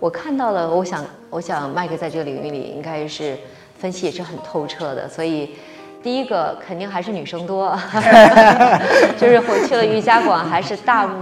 [0.00, 3.36] 我看到了，我想，我想麦克在这个领域里应该是
[3.78, 5.50] 分析也是很透彻的，所以
[6.02, 7.78] 第一个肯定还是女生多，
[9.16, 11.14] 就是我去了瑜伽馆，还是大部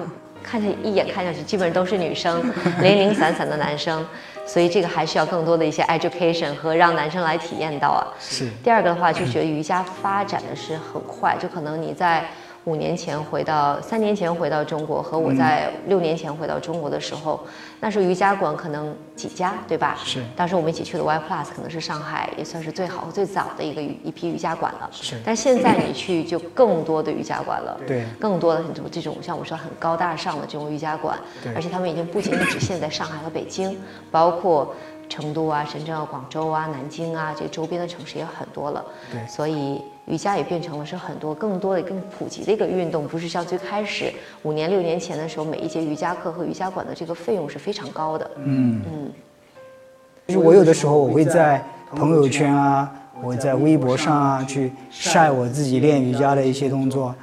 [0.42, 2.42] 看着一眼看下去，基本上都是女生，
[2.80, 4.04] 零零散散的男生，
[4.46, 8.06] 所以这个还需要更多的一些 education 和让男生来体验到啊。
[8.18, 8.48] 是。
[8.64, 12.24] 第二个的话，就觉得瑜伽发展的是很快，就可能你在
[12.64, 17.40] 五年前回到三年前回到中国，和我在六年前回到中国的时候，
[17.80, 19.96] 那时候瑜伽馆可能几家，对吧？
[20.04, 24.88] 是当时我们一起去的 Y Plus 可能是上海也算是最好最早的一个一批瑜伽馆了。
[24.92, 27.80] 是但现在你去就更多的瑜伽馆了。
[27.86, 33.78] 对更多的很多这种像我说很高大上的这种瑜伽馆对，而且他们已经不仅仅只限在上海和北京，
[34.10, 34.74] 包括
[35.10, 38.82] 成都啊、深圳啊、广州啊、南京啊这周边的城市也很多了。
[39.12, 48.30] 对所以瑜伽也变成了是很多更多的、更普及的一个运动，不是像最开始五年、六年前的时候，每一节瑜伽课和瑜伽馆的这个费用是非常高的。
[48.44, 49.12] 嗯嗯，
[50.28, 51.62] 就是我有的时候我会在
[51.94, 52.90] 朋友圈啊，
[53.22, 57.14] 我在微博上啊去晒我自己练瑜伽的一些动作，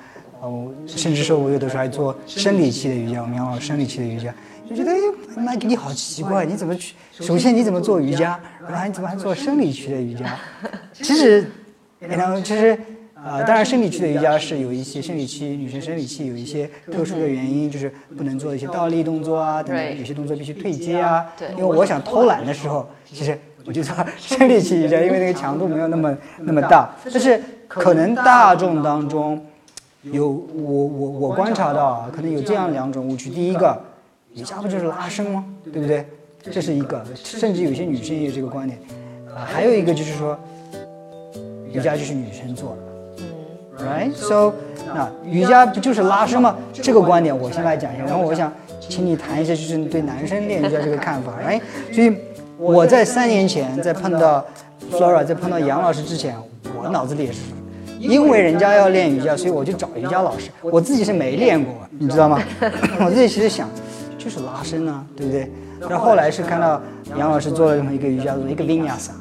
[0.41, 4.33] 哦，甚至说我有的时候还做生理期的瑜伽，我们养老生理期的瑜伽，
[4.69, 4.97] 就觉得哎，
[5.37, 6.95] 麦克你好奇怪，你怎么去？
[7.11, 10.25] 首先你怎么做瑜伽，然后你怎么还做生理区的瑜伽？
[10.93, 11.49] 其实，
[11.99, 12.77] 然后其实。
[13.17, 21.25] 啊、当然，生理期的瑜伽是有一些生理期，女生生理期有一些特殊的原因，就是不能做一些倒立动作啊，等等，有些动作必须退阶啊。
[21.37, 26.91] 对因为我想偷懒的时候，其实我就做 生理期瑜伽，因为那个强度没有那么那么大。
[27.11, 29.43] 但是可能大众当中
[30.03, 33.29] 有我我我观察到啊，可能有这样两种误区。
[33.31, 33.77] 第一个，
[34.37, 35.43] 瑜伽不就是拉伸吗？
[35.73, 36.05] 对不对？
[36.51, 38.79] 这是一个，甚至有些女生也有这个观点。
[39.35, 40.37] 啊，还有一个就是说，
[41.73, 42.77] 瑜伽就是女生做的。
[43.83, 44.53] Right, so
[44.93, 46.55] 那瑜伽不就是拉伸吗？
[46.71, 51.33] 这个观点我先来讲一下，然后我想请你谈一下，就是对男生练瑜伽这个看法。
[51.45, 51.61] ，right？，
[51.93, 52.15] 所以
[52.57, 54.45] 我在三年前在碰到
[54.91, 56.35] Flora，在碰到杨老师之前，
[56.75, 57.39] 我脑子里也是，
[57.99, 60.49] 因为人家要练瑜伽，所以我就找瑜伽老师。
[60.61, 62.41] 我自己是没练过，你知道吗？
[63.05, 63.69] 我自己其实想，
[64.17, 65.51] 就是拉伸啊，对不对？
[65.79, 66.81] 那后后来是看到
[67.17, 69.11] 杨老师做了这么一个瑜伽动作，一个 Vinyasa。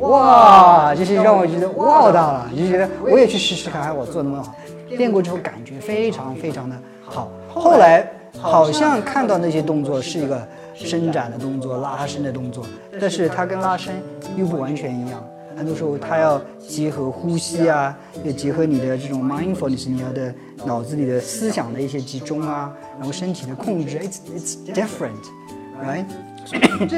[0.00, 4.54] 哇，就是让我觉得哇到了，就觉得我也去试试看，看我做的那么好。
[4.90, 7.30] 练过之后感觉非常非常的好。
[7.48, 8.06] 后来
[8.38, 12.66] 好像看到那些动作是一个伸展的动作、拉伸的动作，
[13.00, 13.94] 但是它跟拉伸
[14.36, 15.24] 又不完全一样。
[15.56, 26.04] 很多时候它要结合呼吸啊，要结合你的这种 mindfulness，你要的脑子里的思想的一些集中啊，然后身体的控制，it's it's different，right？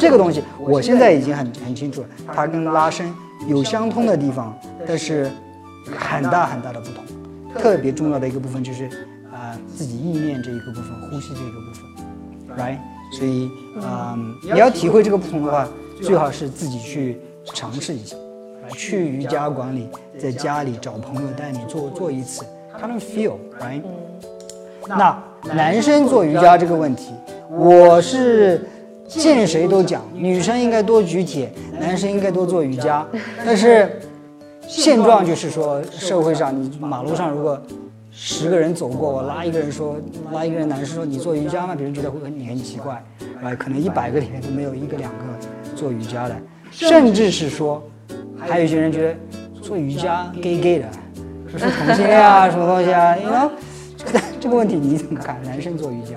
[0.00, 3.12] 这个东西我现在已经很很清楚了，它跟拉伸
[3.46, 5.30] 有相通的地方，但是
[5.96, 7.04] 很大很大的不同。
[7.54, 8.86] 特别重要的一个部分就是
[9.32, 12.78] 啊、呃自己意念这一个部分，呼吸这一个部分，right？
[13.16, 13.48] 所以
[13.80, 15.68] 啊、你要体会这个不同的话，
[16.02, 18.25] 最好是自己去尝试一下，啊
[18.74, 22.44] 去瑜伽馆里，在家里找朋友带你做做一次，
[22.79, 23.83] 他能 feel，right？
[24.88, 25.22] 那
[25.55, 27.12] 男生做瑜伽这个问题，
[27.50, 28.68] 我是
[29.09, 33.07] 见谁都讲，女生应该多举铁，男生应该多做瑜伽。
[33.44, 34.00] 但是
[34.66, 37.61] 现状就是说，社会上你马路上如果
[38.11, 39.96] 十个人走过，我拉一个人说，
[40.33, 41.74] 拉一个人男生说你做瑜伽吗？
[41.74, 43.02] 别人觉得会你很奇怪，
[43.42, 45.18] 哎，可能一百个里面都没有一个两个
[45.74, 46.37] 做瑜伽的，
[46.70, 47.83] 甚至是说，
[48.38, 49.16] 还有一些人觉得
[49.61, 50.88] 做瑜伽 gay gay 的，
[51.49, 53.51] 说是同性恋啊，什么东西啊，你 know
[53.96, 55.40] 这个这个问题你怎么看？
[55.42, 56.14] 男生做瑜伽？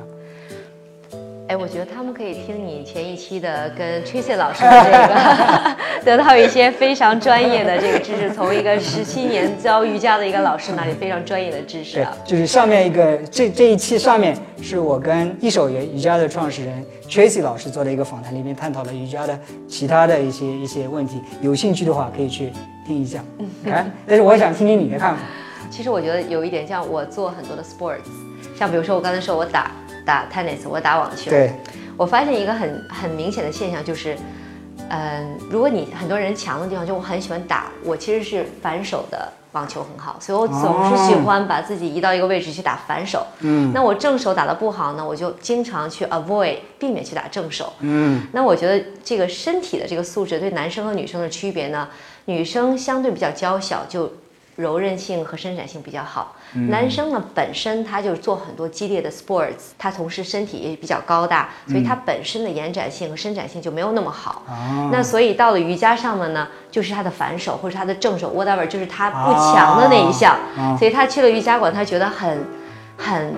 [1.50, 19.36] 哎，我觉得他们可以听你前一期的跟 Tracy 老师的这个， 得到一些非常专业的这个知识，从一个十七年教瑜伽的一个老师那里非常专业的知识对啊。，就是上面一个这这一期上面是我跟一手瑜瑜伽的创始人 Tracy 老师做的一个访谈，里面探讨了瑜伽的
[19.68, 21.20] 其他的一些一些问题。
[21.42, 22.54] 有兴趣的话可以去
[22.86, 23.24] 听一下。
[23.66, 25.22] 哎，但是我想听听你的看法。
[25.72, 28.06] 其实我觉得有一点像我做很多的 sports，
[28.56, 29.72] 像比如说我刚才说我打
[30.10, 31.54] 打 tennis，我打网球，对，
[31.96, 34.18] 我发现一个很很明显的现象就是，
[34.90, 43.24] 嗯，如果你很多人强的地方，就我很喜欢打，我其实是反手的网球很好，所以我总是喜欢把自己移到一个位置去打反手。
[43.42, 47.72] 嗯那我正手打的不好呢，我就经常去 avoid 避免去打正手。
[47.82, 51.88] 嗯那我觉得这个身体的这个素质对男生和女生的区别呢，
[52.26, 54.12] 女生相对比较娇小，就
[54.60, 56.36] 柔韧性和伸展性比较好。
[56.68, 64.44] 男生呢本身他就做很多激烈的 sports，他同时身体也比较高大，所以他本身的延展性和伸展性就没有那么好。
[64.48, 70.38] 啊那所以到了瑜伽上面呢，就是他的反手或者他的正手 whatever，就是他不强的那一项。
[70.58, 72.46] 啊所以他去了瑜伽馆，他觉得很
[72.98, 73.34] 很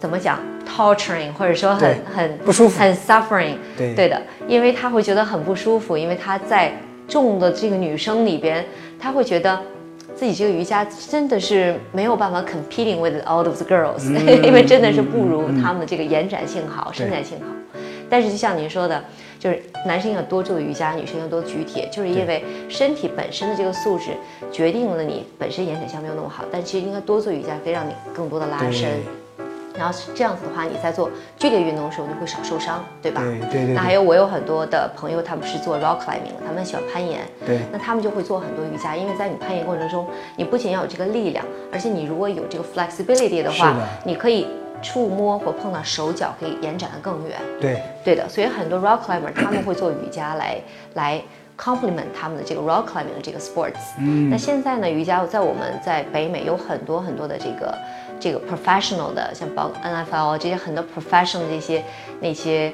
[0.00, 3.56] 怎么讲 torturing，或者说很很不舒服很 suffering。
[3.76, 6.72] 对对的，因为他会觉得很不舒服，因为他在
[7.06, 8.66] 众的这个女生里边，
[8.98, 9.62] 他会觉得
[10.16, 14.06] 自己这个瑜伽真的是没有办法 competing with all of the girls，、
[14.42, 17.46] 因为真的是不如他们的这个延展性好、伸展性好。
[18.08, 19.04] 但是就像您说的，
[19.38, 24.12] 就是男生要多做瑜伽，女生要多举铁，就是因为身体本身的这个素质
[24.50, 28.90] 决定了你本身延展性没有那么好，但其实应该多做瑜伽，可以让你更多的拉伸。
[29.76, 33.20] 然后是这样子的话，你在做剧烈运动的时候，你会少受伤，对吧？
[33.22, 37.20] 对对对那还有我有很多的朋友，他们是做 rock climbing，的他们喜欢攀岩。
[37.46, 44.46] 对那他们就会做很多瑜伽，因为在你攀岩过程中，你不仅要有这个力量，而且你如果有这个 flexibility 的话，的你可以
[44.82, 47.38] 触摸或碰到手脚，可以延展得更远。
[47.60, 50.58] 对对的，所以很多 rock climber 他们会做瑜伽来
[50.94, 51.22] 来
[51.58, 53.94] complement 他们的这个 rock climbing 的这个 sports。
[53.98, 57.74] 嗯，那现在呢，瑜伽在我们在北美有很多很多的这个
[58.20, 61.84] 这个 professional 的，像包 NFL 这些很多 professional 的这些
[62.20, 62.72] 那些。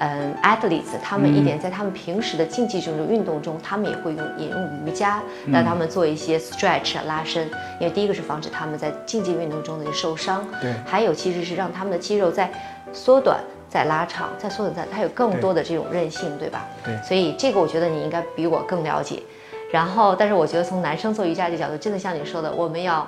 [0.00, 7.46] 嗯，athletes 他们一点在他们平时的竞技这种运动中，他们也会用引用瑜伽让他们做一些 stretch 啊拉伸，
[7.78, 12.50] 因为第一个是防止他们在竞技运动中的受伤，对还有其实是让他们的肌肉在
[12.92, 16.66] 缩短、在拉长、在缩短、在它有更多的这种韧性，对吧？
[16.84, 19.22] 对所以这个我觉得你应该比我更了解。
[19.70, 23.06] 然后，但是我觉得从男生做瑜伽这角度，真的像你说的，我们要。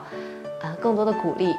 [0.67, 1.55] 啊、更多的鼓励，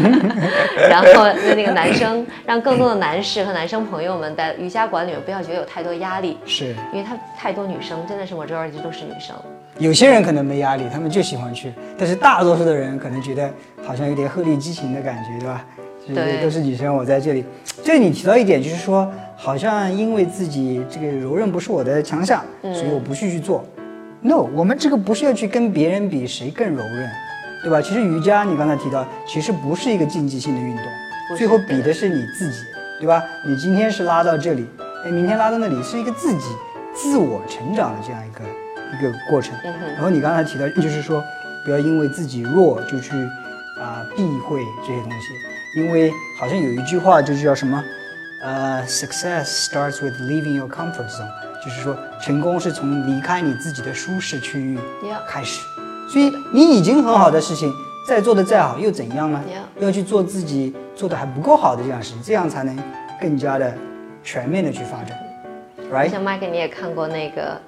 [0.88, 6.74] 然后那个男生让更多的男士和男生朋友们在瑜伽馆里面不要觉得有太多压力，是。
[6.92, 9.36] 因为他太多女生，真的是 majority 都是女生。
[9.78, 13.50] 有些人可能没压力，他们就喜欢去，但是大多数的人可能觉得
[13.84, 15.64] 好像有点鹤立鸡群的感觉，对吧？
[16.14, 17.44] 对都是女生，我在这里。
[17.84, 23.64] 这里你提到一点，就是说，好像因为自己这个柔韧不是我的强项，嗯所以我不去去做。
[24.20, 27.10] No，我们这个不是要去跟别人比谁更柔韧，
[27.62, 27.80] 对吧？
[27.80, 30.84] 其实瑜伽你刚才提到，其实不是一个竞技性的运动，
[31.36, 32.58] 最后比的是你自己，
[32.98, 33.22] 对吧？
[33.46, 34.66] 你今天是拉到这里，
[35.04, 36.46] 哎，明天拉到那里，是一个自己
[36.94, 39.54] 自我成长的这样一个一个过程。
[39.64, 41.22] 嗯然后你刚才提到，就是说
[41.64, 43.14] 不要因为自己弱就去
[43.80, 47.82] 啊、避讳这些东西，因为好像有一句话就是叫什么，
[48.42, 51.30] 呃，success starts with leaving your comfort zone，
[51.64, 54.78] 就是说成功是从离开你自己的舒适区域
[55.28, 55.60] 开始。
[56.12, 57.72] 所以你已经很好的事情，
[58.06, 59.42] 再做的再好又怎样呢
[59.78, 62.78] 要去做自己做的还不够好的这样的事情，这样才能
[63.18, 63.72] 更加的
[64.22, 65.18] 全面的去发展
[65.90, 66.10] ，right？
[66.10, 67.58] 像麦克，你也看过那个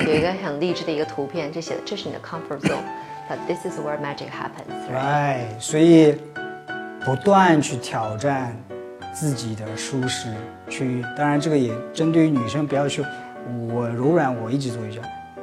[0.00, 4.94] 有一个很励志的一个图片，就写的这是你的 comfort zone，but this is where magic happens。
[4.94, 6.14] right，所以
[7.06, 8.54] 不断去挑战
[9.14, 10.28] 自己的舒适
[10.68, 11.02] 区域。
[11.16, 13.02] 当然，这个也针对于女生，不要去
[13.72, 15.00] 我柔软，我一直做瑜伽。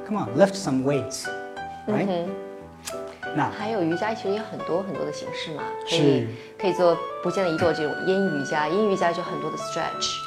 [0.08, 2.30] Come on，lift some weights，right？、嗯
[3.36, 6.28] 那还有瑜伽其实也有很多很多的形式嘛，可以
[6.60, 10.18] 可以做不见得一做这种阴瑜伽，阴瑜伽就很多的 stretch。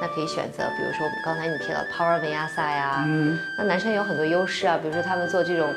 [0.00, 5.68] 那可以选择，比如说刚才你提到 Power Vinyasa 呀，嗯，那男生有很多优势啊，比如说他们做这种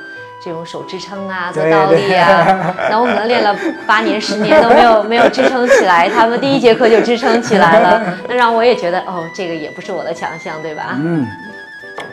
[0.43, 10.97] 这种手支撑啊，做倒立啊， 那我可能练了八年十年都没有 没有支撑起来，他们第一节课就支撑起来了， 那让我也觉得哦，这个也不是我的强项，对吧？
[11.01, 11.25] 嗯，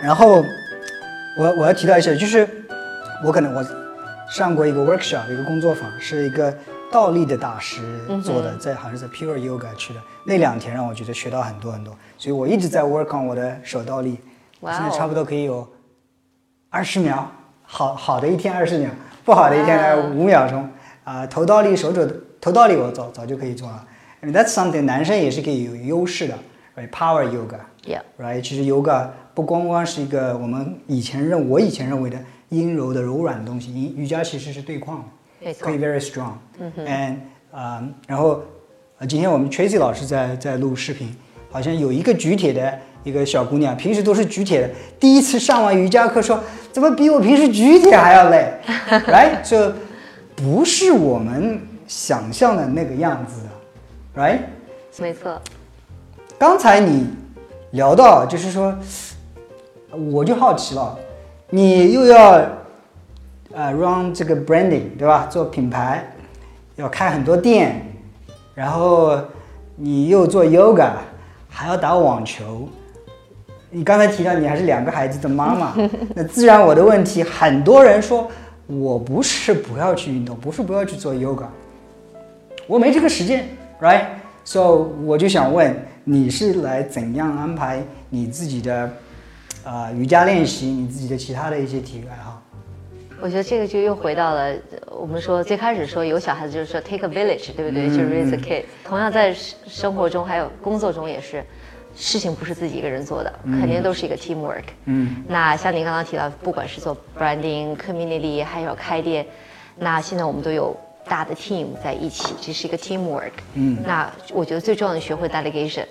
[0.02, 0.44] 然后
[1.36, 2.48] 我我要提到一下，就是
[3.24, 3.64] 我可能我
[4.28, 6.56] 上过一个 workshop，一个工作坊，是一个
[6.90, 7.82] 倒立的大师
[8.22, 10.00] 做的，在好像是在 Pure Yoga 去的。
[10.24, 14.18] 那两天让我觉得学到很多很多，所以我一直在 work on 我的手倒立，
[14.62, 15.68] 现在差不多可以有
[16.70, 17.30] 二十秒，
[17.62, 18.90] 好好的一天二十秒，
[19.24, 20.68] 不好的一天五秒钟。
[21.04, 22.08] 啊、头倒立、手肘
[22.40, 23.86] 头倒立我早早就可以做了。
[24.22, 26.34] I mean, that's something 男生也是可以有优势的
[26.74, 27.58] ，right？Power Yoga。
[27.84, 28.40] Yeah，right？
[28.40, 32.18] 其实 yoga 不光光是一个我们以前认我以前认为的
[32.56, 35.04] 阴柔的柔软的东西，瑜瑜伽其实是对抗
[35.42, 36.32] 的，可以 very strong。
[36.58, 37.16] 嗯 And
[37.50, 38.42] 啊、然后
[38.98, 41.14] 呃，今天我们 Tracy 老师在在录视频，
[41.50, 46.42] 好像有一个举铁的一个小姑娘，平时都是举铁的，第一次上完瑜伽课说，
[46.72, 48.52] 怎么比我平时举铁还要累？
[49.06, 49.38] right？
[49.42, 49.74] 这
[50.34, 54.20] 不是我们想象的那个样子的。
[54.20, 54.40] ，right？
[54.98, 55.40] 没错，
[56.38, 57.06] 刚才你
[57.72, 58.76] 聊到，就是说，
[60.10, 60.98] 我就好奇了，
[61.50, 62.46] 你又要
[63.52, 65.26] 呃 run 这个 branding 对吧？
[65.30, 66.04] 做品牌，
[66.76, 67.86] 要开很多店，
[68.54, 69.18] 然后
[69.76, 70.90] 你又做 yoga，
[71.48, 72.68] 还要打网球。
[73.70, 75.74] 你刚才提到你还是两个孩子的妈妈，
[76.14, 78.28] 那自然我的问题，很多人说
[78.66, 81.46] 我不是不要去运动，不是不要去做 yoga，
[82.66, 83.48] 我没这个时间
[83.80, 88.88] ，right？So 我就想问，你是来怎样安排你自己的
[89.64, 92.40] 呃瑜伽练习，你自己的其他的一些体育爱好？
[93.20, 94.58] 我觉得这个就又回到了呃
[94.90, 97.88] 我们说最开始说有小孩子就是说 take a village，对不对？
[97.88, 98.64] 就是 raise a kid。
[98.84, 101.42] 同样在生生活中还有工作中也是，
[101.96, 104.64] 事情不是自己一个人做的，肯定都是一个 teamwork。
[104.84, 109.24] 嗯，那像您刚刚提到，不管是做 branding、community，还有开店，
[109.78, 110.76] 那现在我们都有
[111.08, 113.32] 大的 team 在一起，这是一个 teamwork。
[113.54, 115.86] 嗯，那我觉得最重要的学会 delegation。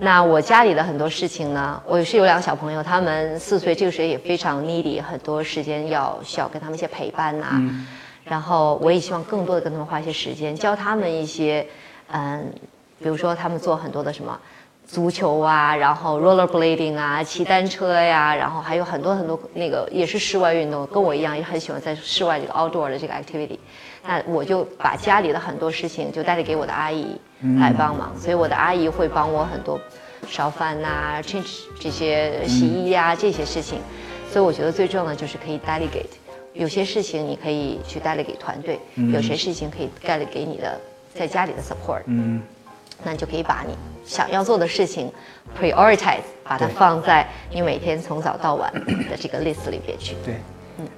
[0.00, 7.60] 那我家里的很多事情呢，我是有两个小朋友，他们四岁，这个时候也非常 needy，很多时间要需要跟他们一些陪伴呐、
[8.24, 11.66] 然后我也希望更多的跟他们花一些时间，教他们一些，
[12.12, 12.48] 嗯，
[13.02, 14.38] 比如说他们做很多的什么
[14.86, 23.58] 足球啊，然后 rollerblading 啊，骑单车呀，然后还有很多很多那个也是室外运动，跟我一样也很喜欢在室外这个 outdoor 的这个 activity。
[24.06, 27.18] 那我就把家里的很多事情就带给我的阿姨
[27.60, 29.78] 来帮忙，所以我的阿姨会帮我很多
[30.28, 33.80] 烧饭呐、change 这些洗衣呀、这些事情。
[34.30, 36.16] 所以我觉得最重要的就是可以 delegate，
[36.52, 40.78] 有些事情你可以去 delegate 团队，有些事情可以 delegate 给你的
[41.14, 42.02] 在家里的 support。
[42.06, 42.42] 嗯，
[43.02, 43.74] 那就可以把你
[44.04, 45.10] 想要做的事情
[45.58, 48.72] prioritize，把它放在你每天从早到晚
[49.08, 50.14] 的这个 list 里边去。
[50.24, 50.34] 对，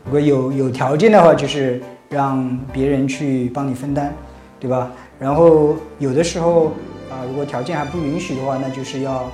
[0.05, 1.81] 如果有有条件的话，就是
[2.11, 4.13] 让别人去帮你分担，
[4.59, 4.93] 对吧？
[5.17, 6.73] 然后有的时候
[7.09, 9.31] 啊、如果条件还不允许的话，那就是要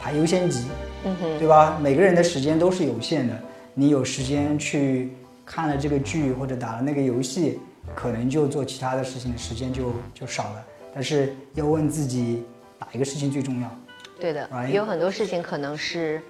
[0.00, 0.64] 排优先级，
[1.04, 1.78] 嗯哼，对吧？
[1.82, 3.38] 每个人的时间都是有限的，
[3.74, 5.12] 你有时间去
[5.44, 7.60] 看了这个剧或者打了那个游戏，
[7.94, 10.64] 可能就做其他的事情的时间就就少了。
[10.94, 12.42] 但是要问自己
[12.78, 13.70] 哪一个事情最重要？
[14.18, 16.22] 对的有很多事情可能是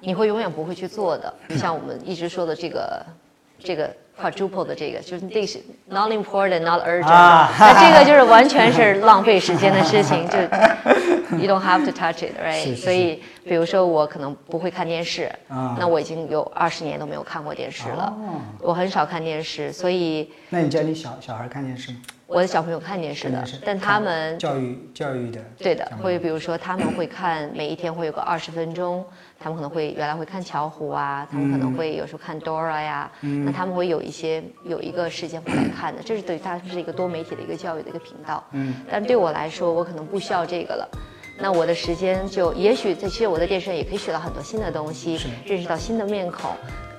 [0.00, 3.06] 你会永远不会去做的，就像我们一直说的这个
[3.58, 10.38] 这个 quadruple 的这个，就是这是 not important, not urgent，、啊那这个就是完全是浪费时间的事情，就
[11.38, 12.76] you don't have to touch it, right？
[12.76, 15.76] 所以，比如说我可能不会看电视，啊。
[15.78, 18.40] 那我已经有二十年都没有看过电视了，哦。
[18.60, 21.98] 我很少看电视，所以那你家里小小孩看电视吗？
[22.26, 29.02] 我的小朋友看电视的但他们教育教育的对的，会比如说他们会看每一天会有个二十分钟，
[29.40, 38.42] 他们可能会原来会看巧虎啊，他们可能会有时候看 Dora 呀，那他们会有一些有一个时间会来看的，这是对他是一个多媒体的一个教育的一个频道。
[38.52, 40.88] 嗯，但对我来说，我可能不需要这个了。
[41.40, 46.50] 那我的时间就也许在其实我在电视上也可以学到很多新的东西，认识到新的面孔，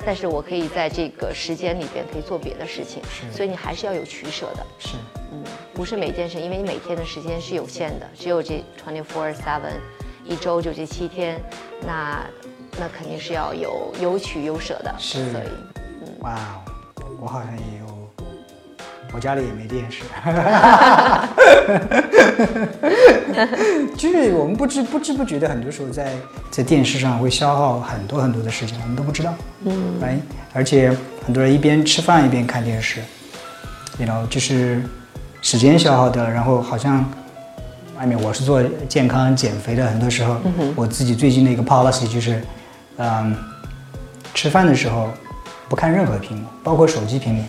[0.05, 4.65] 但是我可以在这个时间里边可以做别的事情，所以你还是要有取舍的。
[4.79, 4.95] 是。
[5.33, 9.73] 嗯，不是每件事，因为你每天的时间是有限的，只有这 twenty four seven，
[10.29, 11.41] 一周就这七天，
[11.85, 12.23] 那
[12.79, 14.93] 那肯定是要有有取有舍的。
[14.99, 15.45] 是所以
[16.19, 16.61] 哇哦，
[17.19, 17.85] 我好像也有，
[19.11, 20.03] 我家里也没电视，
[23.97, 26.13] 就是我们不知不知不觉的，很多时候在
[26.51, 29.33] 在电视上会消耗很多很多的时间，我们都不知道。
[29.63, 30.19] 嗯，哎，
[30.53, 33.01] 而且很多人一边吃饭一边看电视
[33.97, 34.83] ，you know，就是
[35.41, 37.03] 时间消耗掉了，然后好像。
[37.99, 40.37] 外面我是做健康减肥的，很多时候、
[40.73, 42.41] 我自己最近的一个 policy 就是，
[42.95, 43.35] 嗯，
[44.33, 45.09] 吃饭的时候
[45.67, 47.43] 不看任何屏幕，包括手机屏幕。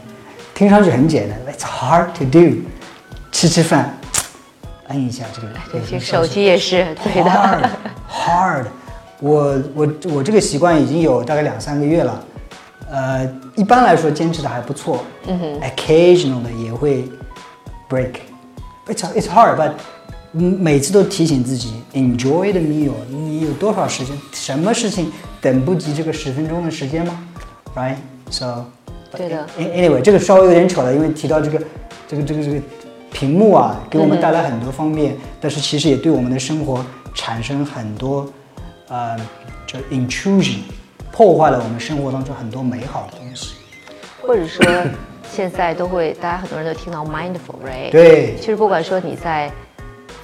[0.53, 2.63] 听上去很简单，It's hard to do。
[3.31, 3.97] 吃吃饭，
[4.89, 5.49] 摁一下这个。
[5.71, 7.31] 对，其实手机也是对的。
[7.31, 7.69] hard
[8.11, 8.65] hard。
[9.21, 12.25] 我我我这个习惯已经有大概两三个月了，
[12.91, 13.25] 呃，
[13.55, 15.05] 一般来说坚持的还不错。
[15.29, 17.09] 嗯哼，occasionally 也会
[17.89, 18.15] break。
[18.89, 19.75] It's it's hard, but 嗯
[20.33, 22.93] 每次都提醒自己 enjoy the meal。
[23.09, 24.17] 你有多少时间？
[24.33, 25.11] 什么事情
[25.41, 27.27] 等不及这个十分钟的时间吗
[27.75, 27.97] ？Right?
[28.31, 28.67] So
[29.17, 31.59] 对的 Anyway，这个稍微有点扯了，因为提到这个
[32.07, 32.61] 这个这个这个
[33.13, 38.33] 屏幕啊，给我们带来很多方便，但是其实也对我们的生活产生很多
[38.87, 39.17] 呃，
[39.67, 40.59] 就 intrusion，
[41.11, 43.55] 破坏了我们生活当中很多美好的东西。
[44.23, 44.65] 或者说
[45.29, 47.91] 现在都会，大家很多人都听到 mindful，right？
[47.91, 49.51] 对其实不管说你在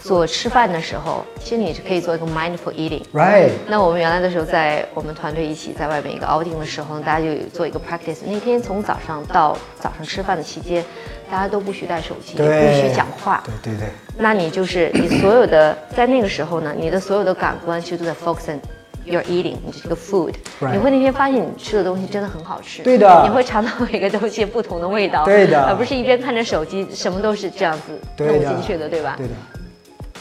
[0.07, 3.03] 做吃饭的时候，其实你是可以做一个 mindful eating。
[3.13, 8.19] Right，那我们原来的时候，在我们团队一起在外面一个 outing 的时候，大家就做一个 practice。
[8.25, 10.85] 那天从早上到早上吃饭的期间，
[11.29, 13.43] 大家都不许带手机，也，不许讲话。
[13.63, 18.61] 对对对，那你就是你所有的在那个时候呢，你的所有的感官其实都在 focus on
[19.05, 20.35] your eating，你这个 food。
[20.61, 29.17] Right 你会那天发现你吃的东西真的很好吃，对的你会尝到每个东西不同的味道，对的而不是一边看着手机，什么都是这样子弄进去的，对吧？
[29.19, 29.35] 对的，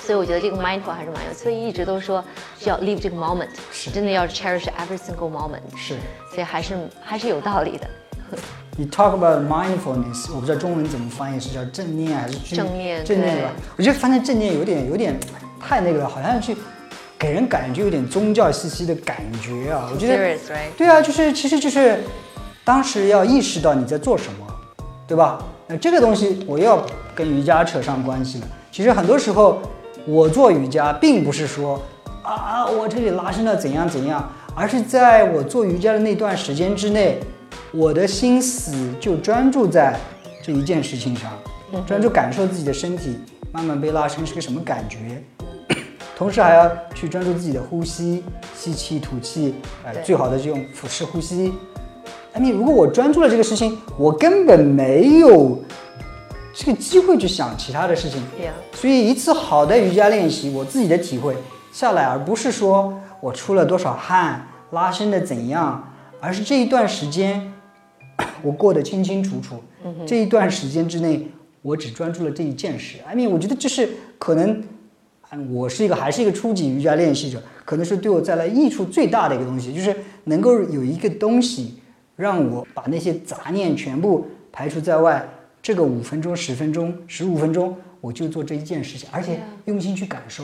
[0.05, 2.23] 所以我觉得这个 mindful 还是蛮有，所以一直都说
[2.59, 5.95] 需要 live 这个 moment，是真的要 cherish every single moment，是。
[6.31, 7.87] 所以还是还是有道理的。
[8.77, 13.51] 你 talk about mindfulness，我不知道中文怎么翻译，是叫正念还是正念正念吧？
[13.77, 15.19] 我觉得翻成正念有点有点
[15.59, 16.55] 太那个了，好像去
[17.17, 19.89] 给人感觉有点宗教气息的感觉啊。
[19.91, 20.37] 我觉得
[20.77, 22.03] 对啊，就是其实就是
[22.63, 24.45] 当时要意识到你在做什么，
[25.07, 25.41] 对吧？
[25.65, 26.85] 那这个东西我又要
[27.15, 28.47] 跟瑜伽扯上关系了。
[28.71, 29.61] 其实很多时候
[30.07, 31.81] 我做瑜伽，并不是说
[32.21, 37.19] 啊我这里拉伸了怎样怎样，而是在我做瑜伽的那段时间之内，
[37.71, 39.99] 我的心思就专注在
[40.43, 41.31] 这一件事情上，
[41.87, 43.17] 专注感受自己的身体
[43.51, 45.23] 慢慢被拉伸是个什么感觉。
[46.15, 48.23] 同时还要去专注自己的呼吸，
[48.55, 51.51] 吸气吐气，呃，最好的就用腹式呼吸。
[52.33, 55.59] I mean，如果我专注了这个事情，我根本没有
[56.55, 58.23] 这个机会去想其他的事情。
[58.73, 61.35] 所以一次好的瑜伽练习，我自己的体会
[61.73, 67.51] 下来，而不是说我出了多少汗，拉伸的怎样，而是这一段时间
[68.41, 69.61] 我过得清清楚楚。
[70.07, 71.27] 这一段时间之内，
[71.61, 72.97] 我只专注了这一件事。
[73.05, 74.63] I mean，我觉得这是可能，
[75.31, 81.81] 嗯我是一个还是一个初级瑜伽练习者，可能是对我带来益处最大的一个东西，就是能够有一个东西
[82.15, 85.27] 让我把那些杂念全部排除在外。
[85.65, 90.43] 这个五分钟、十分钟、十五分钟，我就做这一件事情，而且用心去感受。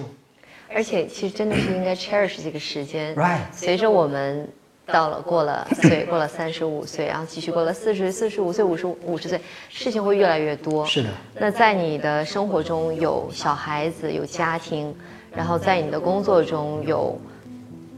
[0.74, 3.16] 而且其实真的是应该 cherish 这个时间。
[3.16, 4.50] Right 随着我们
[4.88, 10.84] 到了过了岁，过了三十五岁，然后继续过了四十、四十五岁、五十五十岁，事情会越来越多。
[10.88, 11.10] 是的。
[11.36, 14.92] 那在你的生活中有小孩子，有家庭，
[15.36, 17.22] 然后在你的工作中有。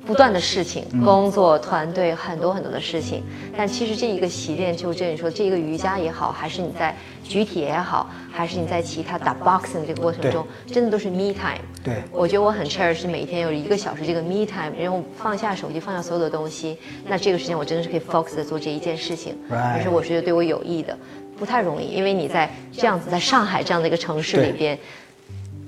[0.05, 3.23] 不断的事情，工作、团队很多很多的事情，
[3.55, 11.61] 但其实这一个习练，就这你说这一个瑜伽也好，还是你在举铁也好，还是你在其他打 boxing 这个过程中，真的都是 me time。
[11.83, 12.03] 对。
[12.11, 16.77] 我觉得我很 cherish 每天有一个小时这个 me time，然后放下手机，放下所有的东西，
[17.07, 19.35] 那这个时间我真的是可以 focus 的做这一件事情。
[19.49, 20.97] 而是我觉得对我有益的，
[21.37, 24.77] 不太容易，因为你在这样子在上海这样的一个城市里边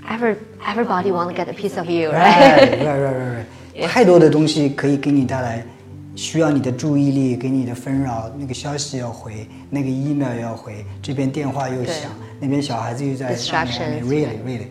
[0.10, 3.46] ，every everybody want to get a piece of you，right right right right right，
[3.84, 5.66] 太多的东西可以给你带来
[6.16, 8.32] 需要你的注意力，给你的纷扰。
[8.38, 14.68] 那个消息要回，那个 email 要回，这边电话又响，那边小孩子又在上面 Distractions，，really really。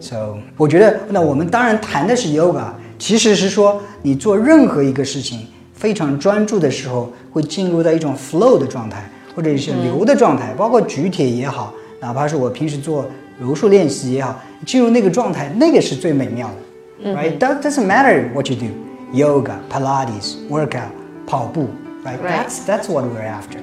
[0.00, 13.08] So，我觉得，那我们当然谈的是 yoga，其实是说你做任何一个事情非常专注的时候，会进入到一种 flow 的状态，或者是流的状态，包括举铁也好，哪怕是我平时做
[13.40, 16.54] 柔术练习也好，进入那个状态，那个是最美妙的。
[17.03, 17.39] right?
[17.39, 18.71] That doesn't matter what you do.
[19.13, 20.91] Yoga, Pilates, workout,
[21.27, 21.67] 跑步,
[22.03, 22.17] right?
[22.19, 22.45] Right.
[22.45, 23.59] That's that's what we're after.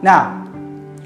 [0.00, 0.32] 那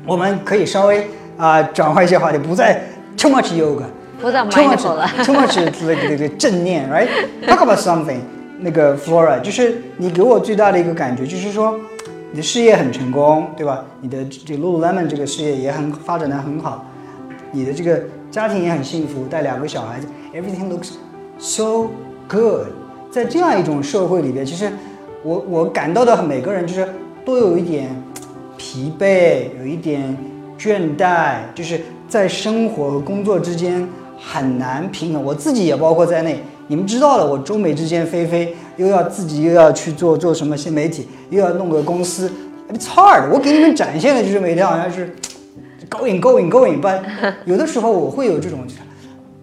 [0.07, 2.80] 我们可以稍微啊、转换一些话题，不再
[3.16, 3.87] too much yoga，
[4.20, 5.09] 不再 too much mindful 了。
[5.24, 7.09] too much 那个那个正念，right?
[7.47, 8.20] Talk about something.
[8.61, 11.76] 那个 Flora，就是你给我最大的一个感觉，就是说
[12.30, 13.85] 你的事业很成功，对吧？
[14.01, 16.87] 你的这个 Lululemon 这个事业也很发展的很好，
[17.51, 20.93] 你的这个家庭也很幸福，带两个小孩子，everything looks
[21.40, 21.88] so
[22.28, 22.68] good。
[23.10, 24.72] 在这样一种社会里边，其实
[25.24, 26.88] 我我感到的每个人就是
[27.26, 27.90] 都有一点
[28.58, 30.16] 疲惫，有一点
[30.60, 33.88] 倦怠，就是在生活和工作之间
[34.20, 35.24] 很难平衡。
[35.24, 36.44] 我自己也包括在内。
[36.68, 42.32] 你们知道了，我中美之间飞飞，又要自己又要去做做什么新媒体，又要弄个公司
[42.72, 43.28] ，it's hard。
[43.32, 45.16] 我给你们展现的就是每天好像是
[45.90, 47.02] going going going，but
[47.46, 48.60] 有的时候我会有这种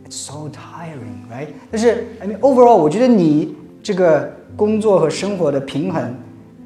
[0.08, 0.48] it's so
[1.70, 6.14] 但是 I mean overall，我觉得你这个工作和生活的平衡，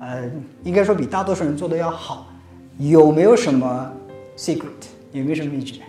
[0.01, 0.31] 呃，
[0.63, 2.27] 应该说比大多数人做的要好。
[2.79, 3.93] 有没有什么
[4.37, 4.89] secret？
[5.13, 5.83] 有没有什么秘诀？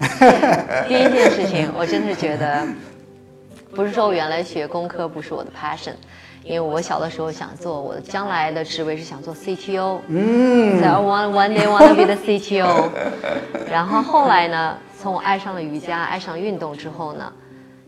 [0.88, 2.66] 第一件事情，我真的觉得，
[3.74, 5.94] 不是说我原来学工科不是我的 passion，
[6.42, 12.88] 因为我小的时候想做，我将来的职位是想做 CTO，嗯，I want one day want to be the CTO。
[13.70, 17.32] 然后后来呢，从我爱上了瑜伽，爱上运动之后呢，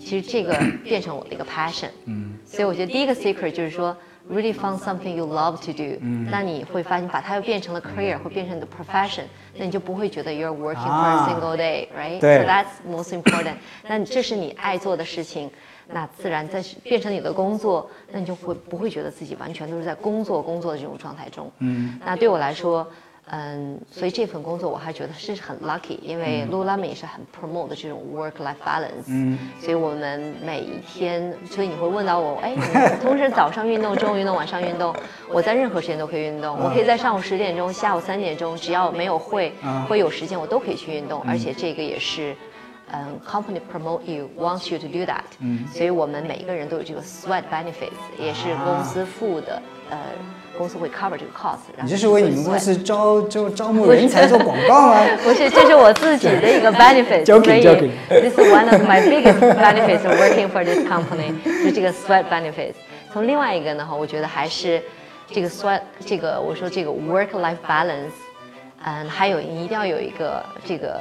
[0.06, 3.96] 其实这个变成我的一个 passion，嗯，所以我觉得第一个 secret 就是说
[4.30, 5.98] ，really found something you love to do，
[6.30, 9.24] 那你会发现把它又变成了 career，会变成你的 profession，
[9.56, 12.20] 那你就不会觉得 you're working for a 啊 single day，right？
[12.20, 13.56] 对 So that's most important。
[13.88, 15.50] 那这是你爱做的事情，
[15.88, 21.50] 那自然在变成你的工作，那你就会不会觉得自己完全都是在工作工作的这种状态中。
[21.58, 22.86] 嗯，那对我来说。
[23.28, 29.06] 嗯，所以这份工作我还觉得是很 lucky，因为 Lululemon 也是很 promote 的这种 work-life balance。
[29.08, 34.94] 嗯，所以我们每一天，所以你会问到我，哎，你同时早上运动、中午运动、晚上运动，
[35.32, 36.56] 我在任何时间都可以运动。
[36.56, 39.52] 我可以在上午十点钟、下午三点钟，只要没有会
[39.88, 42.34] 会有时间，我都可以去运动，而且这个也是。
[42.92, 49.60] 嗯，company promote you wants you to do that，嗯，所以我们每一个人都有这个 sweat benefits，也是公司付的，
[49.90, 49.98] 呃，
[50.56, 51.58] 公司会 cover 这个 cost。
[51.82, 55.06] 你这是为你们公司招招招募人才做广告吗？
[55.22, 57.90] 不是，这是我自己的一个 benefit，Joking, 所以 joking.
[58.08, 62.74] this is one of my biggest benefits of working for this company，就是这个 sweat benefits。
[63.12, 64.82] 从另外一个呢，哈，我觉得还是
[65.30, 68.12] 这个 sweat，这个我说这个 work life balance，
[68.84, 71.00] 嗯，还有你一定要有一个这个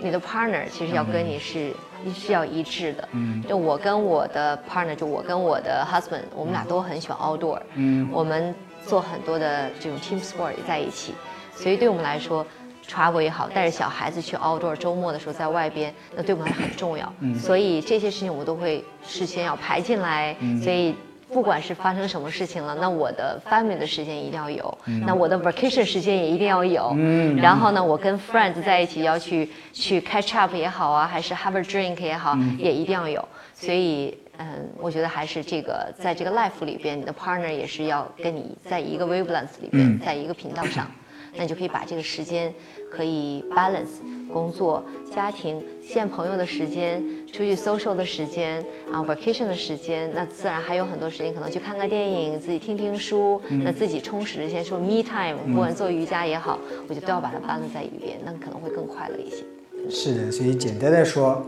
[0.00, 1.70] 你的 partner 其实要跟你是。
[2.14, 8.54] 是要一致的，嗯，就我跟我的 partner，就我跟我的 husband，我们俩都很喜欢 outdoor，嗯，我们
[8.86, 11.12] 做很多的这种 team sport 也在一起，
[11.54, 12.46] 所以对我们来说
[12.88, 20.94] ，travel 也好，带着小孩子去 outdoor，周末的时候在外边，那对我们很重要，嗯，所以这些事情我都会事先要排进来，所以。
[21.28, 26.92] 不管是发生什么事情了，那我的 family 的时间一定要有，那我的 vacation 时间也一定要有。
[26.96, 33.28] 嗯，然后呢，我跟 friends 在一起要去去 catch up 也好啊，还是 have a drink 也好，也一定要有。
[33.52, 40.86] 所以，嗯，我觉得还是这个在这个 life 里边，你的 partner 也是要跟你在一个 wavelength 里边，在一个频道上，
[41.34, 42.52] 那你就可以把这个时间
[42.90, 44.00] 可以 balance
[44.32, 44.84] 工作、
[45.14, 56.58] 家庭、见朋友的时间、出去 social 的时间啊，vacation 的时间，那自然还有很多时间可能去看看电影，自己听听书，那自己充实一些，说 me time，不管做瑜伽也好，
[56.88, 59.44] 我觉得都要把它 balance 在一边，那可能会更快乐一些。
[59.88, 61.44] 是的，所以简单的说，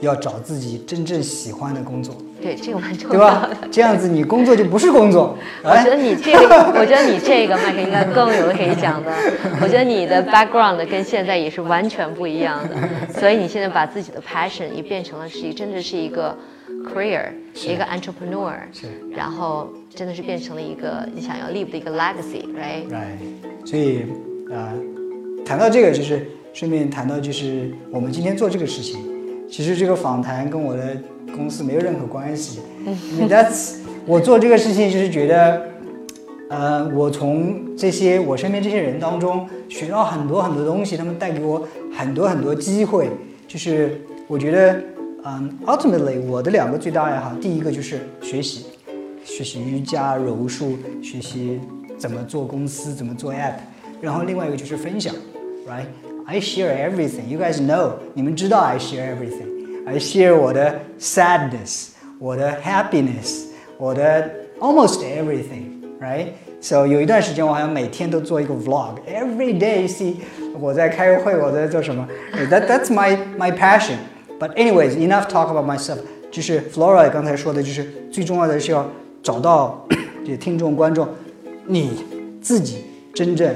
[0.00, 3.50] 要找自己真正喜欢的工作，对，这个蛮重要对要吧。？
[3.70, 5.36] 这样子你工作就不是工作。
[5.62, 9.12] 我觉得你这个，我觉得你这个麦克应该更有可以讲的。
[9.60, 12.76] 我觉得你的 background 跟现在也是完全不一样的，
[13.20, 16.36] 所以你现在把自己的 passion 也变成了是一真的是一个
[16.94, 24.06] career，一个 entrepreneur，是然后真的是变成了一个你想要 leave 的一个 legacy，right？Right，所以
[24.50, 24.72] 呃，
[25.44, 28.98] 谈到这个，就是顺便谈到就是我们今天做这个事情，
[29.48, 30.96] 其实这个访谈跟我的
[31.34, 32.60] 公司没有任何关系。
[33.16, 33.76] 因为 That's
[34.06, 35.62] 我做这个事情就是觉得，
[36.48, 41.66] 呃，我从这些我身边这些人当中学到很多很多东西，他们带给我
[41.96, 43.08] 很多很多机会。
[43.46, 44.80] 就是我觉得，
[45.24, 48.66] 嗯，ultimately 我的两个最大爱好，第一个就是学习，
[49.24, 51.60] 学习瑜伽、柔术，学习
[51.98, 53.54] 怎么做公司，怎么做 app，
[54.00, 55.12] 然后另外一个就是分享
[55.68, 57.26] ，right？I share everything.
[57.28, 59.84] You guys know，你们知道 I share everything.
[59.84, 61.87] I share 我的 sadness，
[62.19, 63.45] 我的 happiness，
[63.77, 64.29] 我的
[64.59, 70.15] almost everything，right？So 有一段时间我好像每天都做一个 vlog，every day see
[70.59, 72.07] 我在开会，我在做什么，
[72.49, 73.97] that that's my my passion.
[74.39, 75.99] But anyways, enough talk about myself.
[76.31, 78.89] 就是 Flora 刚才说的，就是最重要的是要
[79.23, 79.87] 找到
[80.25, 81.07] 这听众观众，
[81.65, 82.03] 你
[82.41, 82.83] 自己
[83.13, 83.55] 真正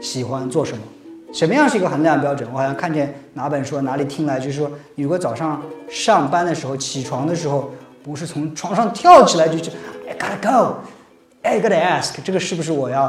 [0.00, 0.82] 喜欢做什么。
[1.33, 2.47] 什么样是一个衡量标准？
[2.51, 7.71] 我好像看见哪本书哪里听来，就是说，你如果早上上班的时候起床的时候，
[8.03, 9.71] 不是从床上跳起来就去
[10.09, 13.03] ，I gotta go，I gotta ask，这个是不是我要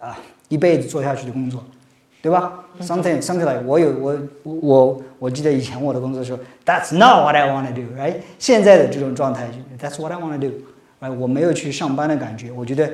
[0.00, 1.62] 啊一辈子做下去的工作，
[2.20, 8.16] 对吧？Something something like 我有我我我记得以前我的工作的时候，That's not what I want to do，right？
[8.38, 9.48] 现在的这种状态
[9.80, 11.12] ，That's what I want to do，right？
[11.12, 12.90] 我没有去上班的感觉，我觉得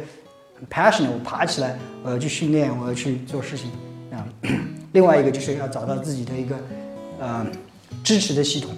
[0.58, 3.70] 很 passionate，我爬起来，我要去训练，我要去做事情。
[4.18, 4.26] 啊，
[4.92, 6.56] 另外一个就是要找到自己的一个
[7.20, 7.46] 呃
[8.02, 8.70] 支持的系统，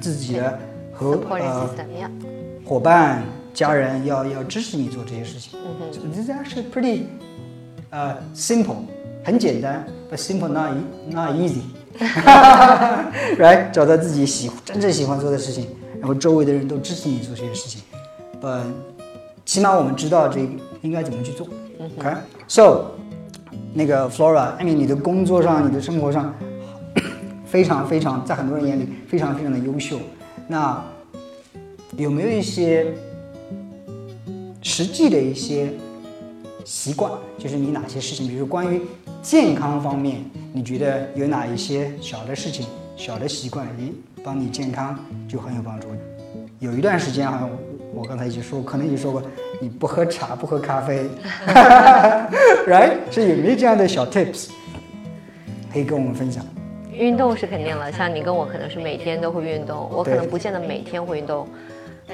[0.00, 0.58] 自己的
[0.92, 1.68] 和呃。
[2.64, 3.22] 伙伴、
[3.54, 5.58] 家人要要支持你做这些事情。
[5.90, 7.04] So this is actually pretty
[7.88, 8.76] 呃 simple，
[9.24, 11.62] 很简单，but simple not e- not easy。
[13.38, 15.66] right，找到自己喜真正喜欢做的事情，
[15.98, 17.80] 然后周围的人都支持你做这些事情。
[18.42, 18.64] 呃，
[19.46, 20.48] 起码我们知道这个
[20.82, 21.48] 应该怎么去做。
[21.98, 22.90] OK，so、
[23.78, 26.34] 那个 Flora，艾米你的工作上、你的生活上
[27.46, 30.00] 非常非常，在很多人眼里非常非常的优秀。
[30.48, 30.84] 那
[31.96, 32.84] 有没有一些
[34.62, 35.72] 实际的一些
[36.64, 37.12] 习惯？
[37.38, 38.82] 就是你哪些事情，比如关于
[39.22, 42.66] 健康方面，你觉得有哪一些小的事情、
[42.96, 43.92] 小的习惯，咦，
[44.24, 44.98] 帮你健康
[45.28, 45.86] 就很有帮助？
[46.58, 47.48] 有一段时间好像
[47.94, 49.22] 我刚才已经说，可能已经说过，
[49.60, 51.08] 你不喝茶，不喝咖啡，
[52.66, 52.92] right？
[53.10, 54.48] 是有没有这样的小 tips
[55.72, 56.44] 可以跟我们分享？
[56.92, 61.46] 运动是肯定了，像你跟我可能是每天都会运动，我可能不见得每天会运动，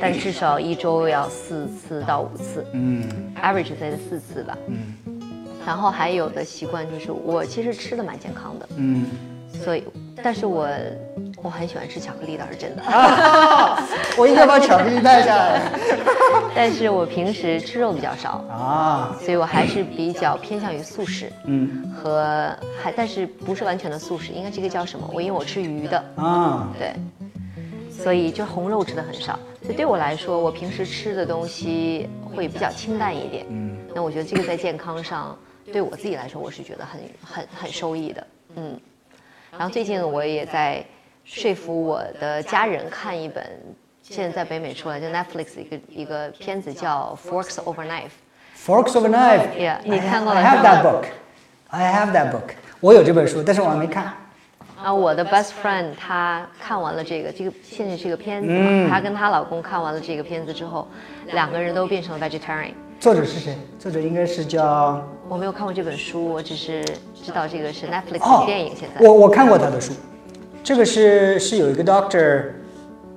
[0.01, 3.05] 但至少一周要四次到五次嗯
[3.42, 4.57] ，average 在这四次吧。
[4.68, 4.95] 嗯
[5.66, 9.07] 然后还有的习惯就是我其实吃的蛮健康的，嗯，
[9.64, 9.82] 所以，
[10.22, 10.68] 但是我
[11.45, 12.82] 我很喜欢吃巧克力，倒是真的。
[14.16, 15.61] 我应该把巧克力带下来
[16.57, 19.14] 但是我平时吃肉比较少，啊。
[19.20, 25.07] 所以我还是比较偏向于素食嗯和还，但是不是完全的素食，应该这个叫什么？
[25.12, 26.95] 我因为我吃鱼的，啊，对，
[27.90, 29.38] 所以就红肉吃的很少。
[29.62, 33.45] 所以对我来说，我平时吃的东西会比较清淡一点。
[33.51, 35.38] 嗯那我觉得这个在健康上，
[35.70, 38.26] 对我自己来说，我是觉得很很很受益的。
[38.57, 38.80] 嗯，
[39.53, 40.82] 然后最近我也在
[41.25, 43.45] 说服我的家人看一本
[44.03, 48.11] 现在在北美出来就 Netflix 一个一个片子叫《Forks Over Knife》。
[48.66, 49.49] Forks over knife。
[49.59, 51.05] Yeah，你看过了 I have that book.
[51.68, 52.55] I have that book.
[52.81, 54.12] 我有这本书，但是我还没看。
[54.83, 60.87] 啊，我的 best friend 她看完了这个，这个现在是个片子嘛，嗯她跟她老公看完了这个片子之后，
[61.33, 62.72] 两个人都变成了 vegetarian。
[63.01, 63.57] 作者是谁？
[63.79, 66.83] 作者应该是叫我没有看过这本书，我只是
[67.14, 68.75] 知道这个是 Netflix 哦的电影。
[68.77, 69.93] 现在我我看过他的书，
[70.64, 72.43] 这个是是有一个 Doctor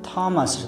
[0.02, 0.60] Thomas，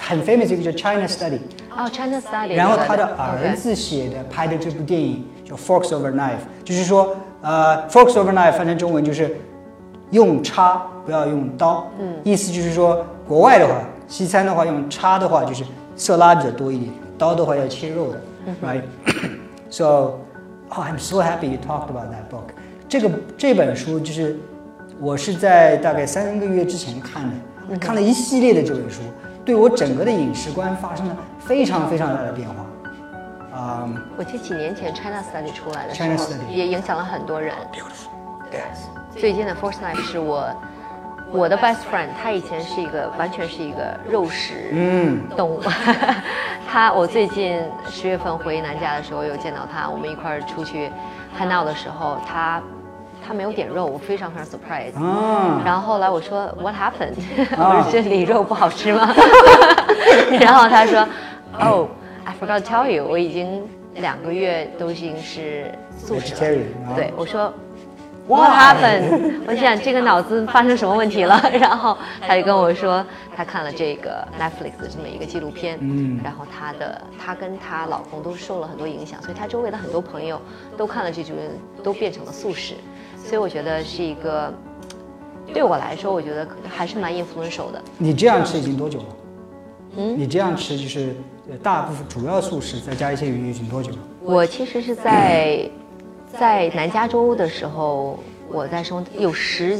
[0.00, 1.38] 很 famous 一个叫 China Study，
[1.76, 2.54] 哦，China Study。
[2.54, 9.36] 然后他的 OK 儿子写的拍的这部电影叫 Forks Over Knife，就是说呃 Forks Over Knife 翻成中文就是
[10.10, 13.74] 用叉不要用刀，嗯，意思就是说国外的话，
[14.08, 15.64] 西餐的话用叉的话就是
[15.96, 18.20] 色拉比较多一点，刀的话要切肉的、
[18.62, 19.28] r i g h t
[19.70, 20.20] So,
[20.68, 22.54] oh, I'm so happy you talked about that book.
[22.88, 24.38] 这个这本书就是
[24.99, 27.23] 我是在大概三个月之前看
[27.69, 29.01] 的，看了一系列的这本书，
[29.45, 32.65] 对我整个的饮食观发生了非常非常大的变化。
[33.57, 37.53] 啊、我记得几年前 China Study 出来的时 China 候 Study，也影响了很多人。
[38.51, 38.61] 对，
[39.19, 40.49] 最近的 Force Knife 是我
[41.31, 45.61] 我的 best friend，他以前是一个完全是一个肉食嗯动物。
[46.69, 50.91] 他我最近十月份回南家的时候有见到他，我们一块儿出去
[51.37, 52.61] hang out 的时候，他
[53.29, 54.95] 他没有点肉，我非常非常 surprise。
[54.99, 57.13] 啊，然后后来我说 What happened？、
[57.55, 59.13] 啊 我说这里肉不好吃吗？
[60.41, 61.07] 然后他说
[61.59, 61.87] Oh,
[62.25, 63.61] I forgot to tell you，我已经
[63.97, 66.95] 两个月都已经是素食了啊。
[66.95, 67.53] 对，我说
[68.27, 69.41] What happened？
[69.47, 71.39] 我想这个脑子发生什么问题了？
[71.61, 71.95] 然后
[72.27, 73.05] 他就跟我说，
[73.35, 80.41] 他看了这个 Netflix 的这么一个纪录片，嗯然后他的她跟她老公都受了很多影响，所以她周围的很多朋友
[80.77, 81.33] 都看了这剧，
[81.83, 82.75] 都变成了素食，
[83.29, 84.51] 所以我觉得是一个，
[85.53, 87.79] 对我来说，我觉得还是蛮 influential 的。
[87.99, 89.05] 你这样吃已经多久了？
[89.97, 91.15] 嗯你这样吃就是
[91.47, 93.97] 呃大部分主要素食，再加一些鱼，已经多久了？
[94.23, 95.69] 我其实是在
[96.39, 98.17] 在南加州的时候，
[98.51, 99.79] 我在生活有十，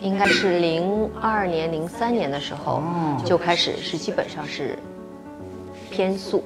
[0.00, 4.78] 应该是零二年、零三年的时候哦就开始是基本上是
[5.90, 6.44] 偏素，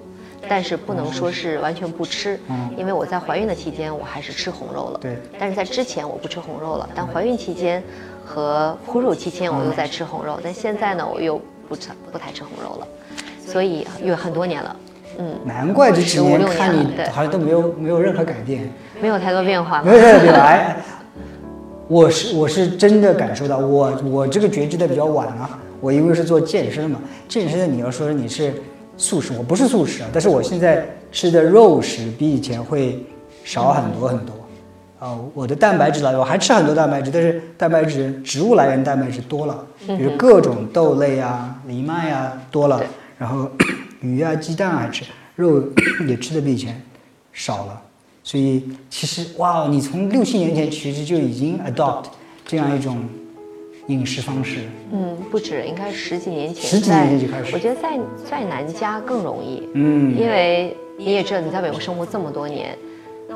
[0.49, 2.39] 但是不能说是完全不吃，
[2.77, 4.99] 因为我在怀孕的期间我还是吃红肉了。
[5.01, 7.83] 对，但是在之前我不吃红肉了，但怀孕期间
[8.25, 12.87] 和哺乳期间我又在吃红肉，但现在呢我又不吃不太吃红肉了，
[13.47, 14.77] 所以有很多年了，
[15.19, 18.71] 嗯，难怪这几15年六看你好像都没有没有任何改变。
[19.01, 19.95] 没有太多变化没。
[19.95, 20.77] 有没有没有，哎，
[21.89, 25.59] 我是我是真的感受到，我我这个觉知的比较晚啊。
[25.81, 28.55] 我因为是做健身嘛，健身的你要说你是
[29.03, 33.05] 素食，我不是素食啊，但是我现在吃的肉食比以前会
[33.45, 34.35] 少很多很多。
[35.01, 42.81] 啊、我的蛋白质来源我还吃很多蛋白质，但是蛋白质植物来源蛋白质多了，比如各种豆类啊、藜麦啊多了，
[43.19, 43.51] 然后
[44.01, 45.61] 鱼啊、鸡蛋还吃，肉
[46.07, 46.81] 也吃的比以前
[47.33, 47.83] 少了。
[48.23, 52.05] 所以其实哇，你从六七年前其实就已经 adopt
[52.47, 53.05] 这样一种
[53.93, 54.61] 饮食方式。
[54.93, 56.71] 嗯，不止，应该是十几年前。
[56.71, 62.77] 十几年前就开始在我觉得在在南加更容易，嗯因为你也知道你在美国生活这么多年，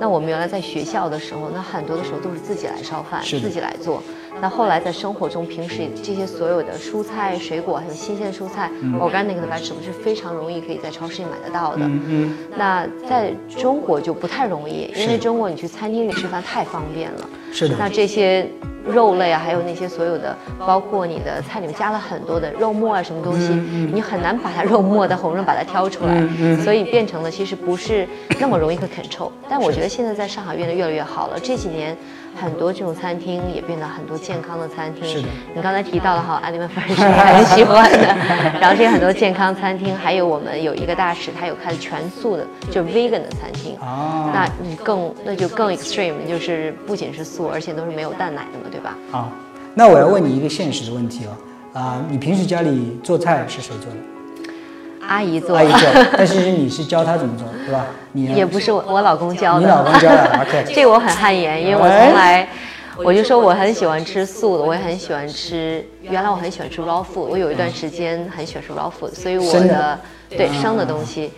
[0.01, 4.03] 那我们原来在学校的时候，那很多的时候都是自己来烧饭，自己来做。
[4.41, 8.71] 那后来在生活中，平时这些所有的蔬菜、水果，还有新鲜蔬菜、
[9.01, 11.85] organic 的 vegetable 是非常容易可以在超市里买得到的。
[11.85, 17.29] 嗯嗯，那在中国就不太容易，因为中国你去餐厅里吃饭太方便了。
[17.53, 18.47] 是的，那这些
[18.87, 23.55] 肉类啊，还有那些所有的，包括你的菜里面加了很多的肉末啊，什么东西，
[23.93, 28.07] 你很难把它肉末的红润把它挑出来，所以变成了其实不是
[28.39, 29.31] 那么容易可 control。
[29.49, 31.97] 但我觉得现在在上海变得越来越好了，这几年。
[32.41, 35.05] 很多这种餐厅也变得很多健康的餐厅。
[35.05, 35.29] 是的。
[35.55, 38.07] 你刚才提到了哈，阿里曼粉是很喜欢的。
[38.61, 43.77] 然后这些很多健康餐厅，还有我们有一个大使，他有开全素的，就是 vegan 的餐厅。
[43.81, 44.31] 哦。
[44.35, 48.97] 那你更那就更 extreme，就是不仅是素，而且都是没有蛋奶的嘛，对吧？
[49.11, 49.31] 好，
[49.75, 53.97] 那我要问你一个现实的问题哦，啊，你平时家里做菜是谁做的？
[55.09, 55.81] 阿姨做，阿姨做，
[56.17, 57.87] 但是你是教她怎么做，对吧？
[58.13, 59.61] 你也不是我，我老公教的。
[59.61, 60.65] 你老公教的， OK。
[60.75, 62.49] 这个我很汗颜，因为我从来，
[62.99, 65.85] 我就说我很喜欢吃素的，我也很喜欢吃。
[66.03, 69.99] 原来我很喜欢吃 raw food，我有一段时间很喜欢吃 raw food，所以我的
[70.31, 71.31] 对生的东西，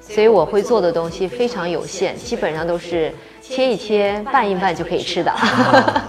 [0.00, 5.32] 所以我会做的东西非常有限，基本上都是切一切、拌一拌就可以吃的。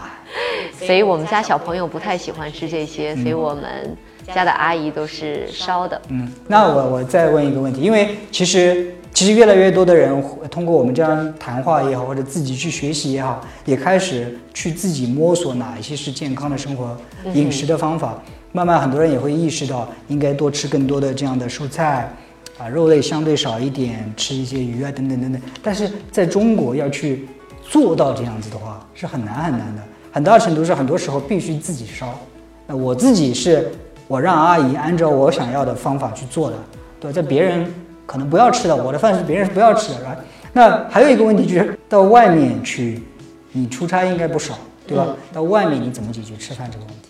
[0.86, 3.98] 所以我们家小朋友不太喜欢吃这些，所以我们。
[4.34, 6.02] 家的阿姨都是烧的。
[6.10, 16.96] 嗯，那我我再问一个问题，因为其实其实越来越多的人通过我们这样谈话也好，或者自己去学习也好，也开始去自己摸索哪一些是健康的生活
[17.34, 18.22] 饮食的方法。
[18.52, 22.12] 慢慢很多人也会意识到，应该多吃更多的这样的蔬菜，
[22.58, 25.42] 啊，肉类相对少一点，吃一些鱼啊等等等等。
[25.62, 27.28] 但是在中国要去
[27.62, 32.18] 做到这样子的话，是很难很难的，很大程度是很多时候必须自己烧。
[32.66, 33.72] 那我自己是。
[34.08, 36.56] 我让阿姨按照我想要的方法去做的，
[37.00, 37.74] 对，在别人
[38.06, 40.16] 可能不要吃的，我的饭是别人是不要吃的，是吧？
[40.54, 43.04] 那还有一个问题就是到外面去，
[43.52, 45.08] 你出差应该不少，对吧？
[45.34, 47.10] 到外面你怎么解决吃饭这个问题？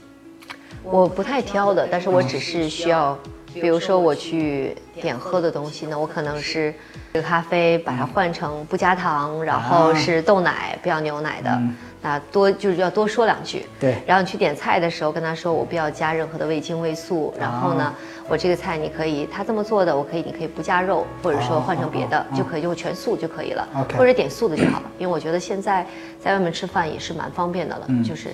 [0.83, 3.17] 我不太挑的，但是我只是需要，
[3.53, 6.73] 比如说我去点喝的东西呢，我可能是
[7.13, 11.61] 这个咖啡把它换成不加糖，然后是豆奶，不要牛奶的。
[12.01, 13.65] 啊，多就是要多说两句。
[13.79, 17.33] 对，然后你去点菜的时候跟他说，我不要加任何的味精、味素。
[17.39, 17.93] 然后呢，
[18.29, 23.67] 我这个菜你可以，他这么做的，我可以，你可以不加肉，或者说换成别的就可以，就全素就可以了。
[23.97, 24.91] 或者点素的就好了。
[24.99, 25.85] 因为我觉得现在
[26.19, 28.29] 在外面吃饭也是蛮方便的了，就是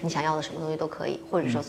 [0.00, 1.62] 你想要的什么东西都可以，或者说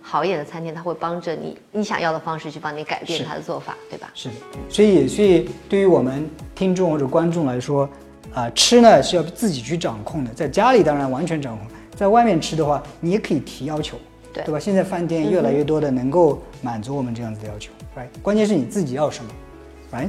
[0.00, 4.10] 好一点的餐厅，他会帮着你你想要的方式去帮你改变他的做法，对吧？
[4.14, 4.34] 是的。
[4.68, 7.88] 所以，所以对于我们听众或者观众来说。
[8.34, 13.98] 啊，吃呢是要自己去掌控的，在家里当然完全掌控，在外面吃的话，你也可以提要求，
[14.32, 14.58] 对对吧？
[14.58, 18.06] 现在饭店越来越多的能够满足我们这样子的要求，right？
[18.22, 19.30] 关键是你自己要什么
[19.92, 20.08] ，right？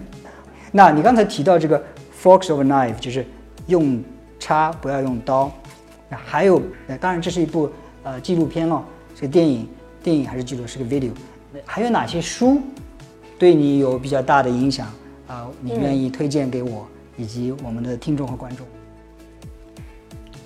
[0.71, 1.83] 那你刚才提到这个
[2.21, 3.25] forks over knife，就是
[3.67, 4.01] 用
[4.39, 5.51] 叉不要用刀，
[6.09, 6.61] 那还有，
[7.01, 7.69] 当然这是一部
[8.03, 8.83] 呃纪录片哦，
[9.15, 9.67] 是个电影，
[10.01, 11.11] 电影还是记录，是个 video，
[11.65, 12.61] 还有哪些书
[13.37, 14.87] 对你有比较大的影响
[15.27, 15.47] 啊？
[15.59, 16.87] 你愿意推荐给我？
[17.17, 18.65] 以及我们的听众和观众，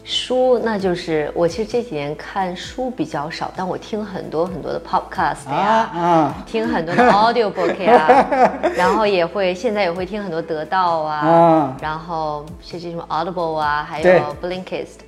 [0.03, 14.99] 书那就是我其实这几年看书比较少，但我听很多很多的 podcast 呀，听很多的 audio book 呀，然后也会现在也会听很多得到啊，然后学习什么 Audible 啊，还有 Blinkist。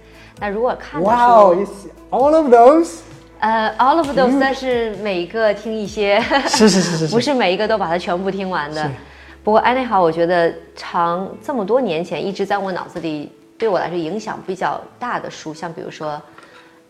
[0.42, 1.58] 那如果看哇哦
[2.12, 3.00] ，all of those，
[3.40, 8.90] 呃，all of those，但是每一个听一些，是是是是， 不是每一个都把它全部听完的。
[9.44, 16.22] 不过安内好，我觉得长这么多年前一直在我脑子里，对我来说影响比较大的书，像比如说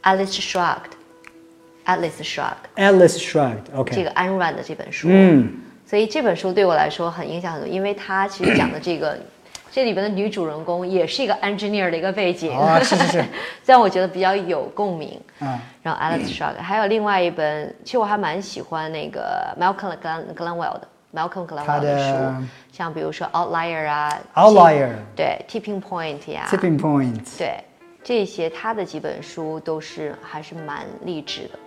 [0.03, 9.17] ，Alice Shrugged，Alice Shrugged，Alice Shrugged，OK，这个安软的这本书，嗯，所以这本书对我来说很影响很多，因为它其实讲的这个，
[9.71, 13.25] 这里边的女主人公也是一个 engineer 的一个背景，啊，是是是，
[13.65, 19.95] 让 我觉得比较有共鸣，嗯，然后 Alice Shrugged，还有另外一本，其实我还蛮喜欢那个 Malcolm
[20.35, 20.87] Gladwell 的。
[21.14, 27.64] Malcolm Gladwell 的书，像比如说 Outlier 啊，Outlier，对，Tipping Point 呀，Tipping Point，对，
[28.03, 31.60] 这些他的几本书都是还是蛮励志的，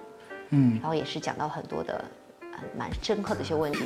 [0.51, 2.05] 嗯，然后也是讲到很多的，
[2.79, 3.85] 蛮深刻的一些问题，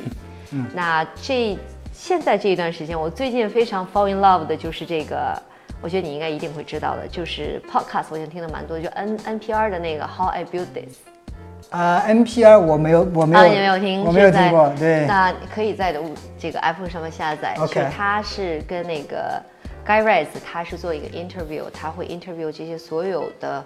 [0.51, 1.57] 嗯，那这
[1.91, 5.41] 现在这一段时间，我最近非常 fall in love 的就是这个，
[5.81, 10.97] 我觉得你应该一定会知道的，就是 Podcast，我已经听的蛮多，就 N NPR 的那个 How I Built This。
[11.69, 14.71] 啊，NPR 我没有，我没有，你没有听，我没有听过。
[14.79, 16.01] 对，那可以在的
[16.39, 17.55] 这个 iPhone 上面下载。
[17.59, 19.41] OK，它是跟那个
[19.85, 23.63] Guy Raz，他是做一个 interview，他会 interview 这些所有的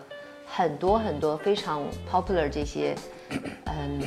[0.47, 2.95] 很多很多非常 popular 这些，
[3.66, 4.02] 嗯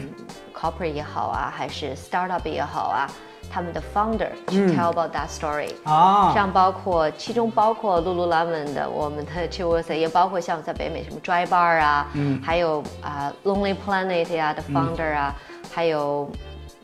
[0.53, 3.11] ，corporate 也好啊，还是 startup 也好啊。
[3.51, 9.97] 他们的 founder 去 tell about that story 啊，像包括其中包括 Lululemon 的我们的 c h i w a s
[9.97, 15.35] 也包括像在北美什么 Dry Bar 啊，嗯，还有啊 Lonely Planet 呀的 founder 啊，
[15.73, 16.31] 还有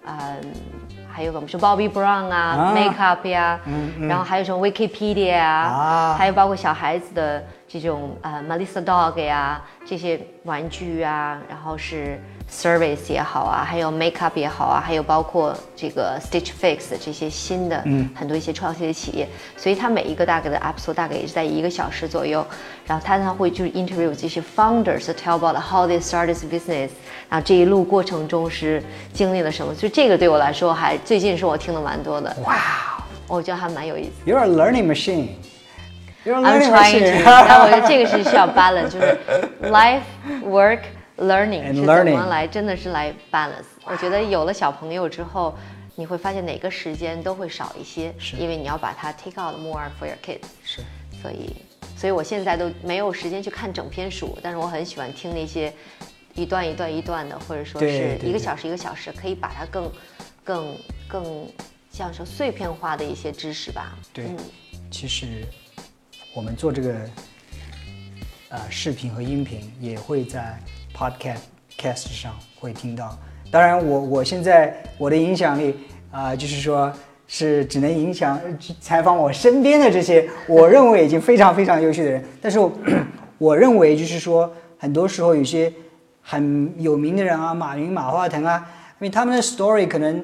[0.06, 0.14] 嗯
[1.12, 12.18] 还有我们说 Bobby Brown 啊啊，Makeup 呀，嗯嗯然后还有什么 Wikipedia 啊，啊还有包括小孩子的这种呃 Melissa Dog 呀这些玩具啊，然后是
[12.50, 17.82] Service 也好啊，还有 Makeup 也好啊，还有包括这个 Stitch Fix 这些新的、
[18.14, 22.44] 很多一些创新的企业，所以它每一个大概的 episode 大概也是在一个小时左右，
[22.86, 26.90] 然后他他会就是 interview 这些 founders tell about how they started this business，
[27.28, 28.82] 然后这一路过程中是
[29.12, 32.56] 经历了什么，就这个对我来说还最近是我听的蛮多的，哇
[33.28, 34.30] 我觉得还蛮有意思。
[34.30, 35.28] ，You're a learning machine.
[36.24, 37.22] You're I'm learning trying to，machine.
[37.24, 39.18] 但我觉得这个是需要 balance，就是
[39.70, 40.00] life
[40.44, 40.80] work
[41.20, 43.64] learning 是怎 learning 么来，真的是来 balance。
[43.84, 45.56] 我觉得有了小朋友之后，
[45.94, 50.46] 你会发现哪个时间都会少一些，因为你要把它 take out more for your kids。
[50.64, 50.82] 是，
[51.20, 51.54] 所以，
[51.96, 55.72] 所以我现在都没有时间去看整篇书，但是我很喜欢听那些
[56.34, 59.92] 一段一段一段的，或者说是一个小时一个小时，可以把它更、
[60.42, 61.46] 更、更
[61.90, 63.98] 像说碎片化的一些知识吧。
[64.12, 64.36] 对嗯，
[64.90, 65.44] 其实
[66.34, 67.10] 我们做这个
[68.48, 70.58] 呃视频和音频也会在
[71.00, 71.44] podcast
[71.78, 73.18] cast 上会听到。
[73.50, 75.74] 当然我，我现在我的影响力
[76.10, 76.92] 啊、就是说
[77.26, 82.22] 是只能影响呃采访我身边的这些我认为已经非常非常优秀的人。
[82.42, 82.70] 但是我
[83.38, 85.72] 我认为就是说，很多时候有些
[86.20, 90.22] 很有名的人啊，马云、马化腾啊，因为他们的 story 可能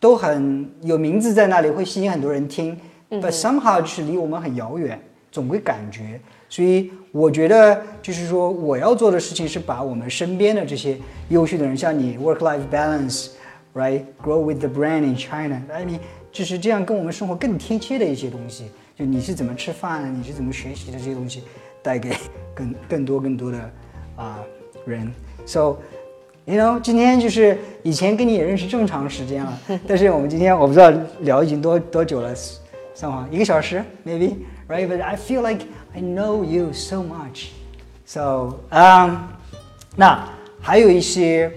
[0.00, 2.76] 都很有名字在那里，会吸引很多人听。
[3.08, 5.00] But somehow 就是离我们很遥远，
[5.30, 6.20] 总归感觉。
[6.48, 10.96] 所以我觉得就是说，我要做的事情是把我们身边的这些
[11.28, 15.98] 优秀的人，像你 work-life balance，right，grow with the brand in China，I mean，
[16.32, 18.70] 就是这样跟我们生活更贴切的一些东西。
[18.96, 21.44] 就你是怎么吃饭，你是怎么学习的这些东西，
[21.82, 22.10] 带给
[22.54, 23.70] 更更多更多的
[24.16, 24.40] 啊、
[24.84, 25.12] 人。
[25.46, 25.76] So
[26.46, 30.90] You know，今天就是以前跟你也认识这么长时间了， 但是我们今天我不知道
[31.20, 32.34] 聊已经多多久了，
[32.94, 37.48] 上网一个小时，maybe，right？But I feel like I know you so much.
[38.06, 39.18] So，嗯、
[39.96, 40.26] 那
[40.60, 41.50] 还有一些，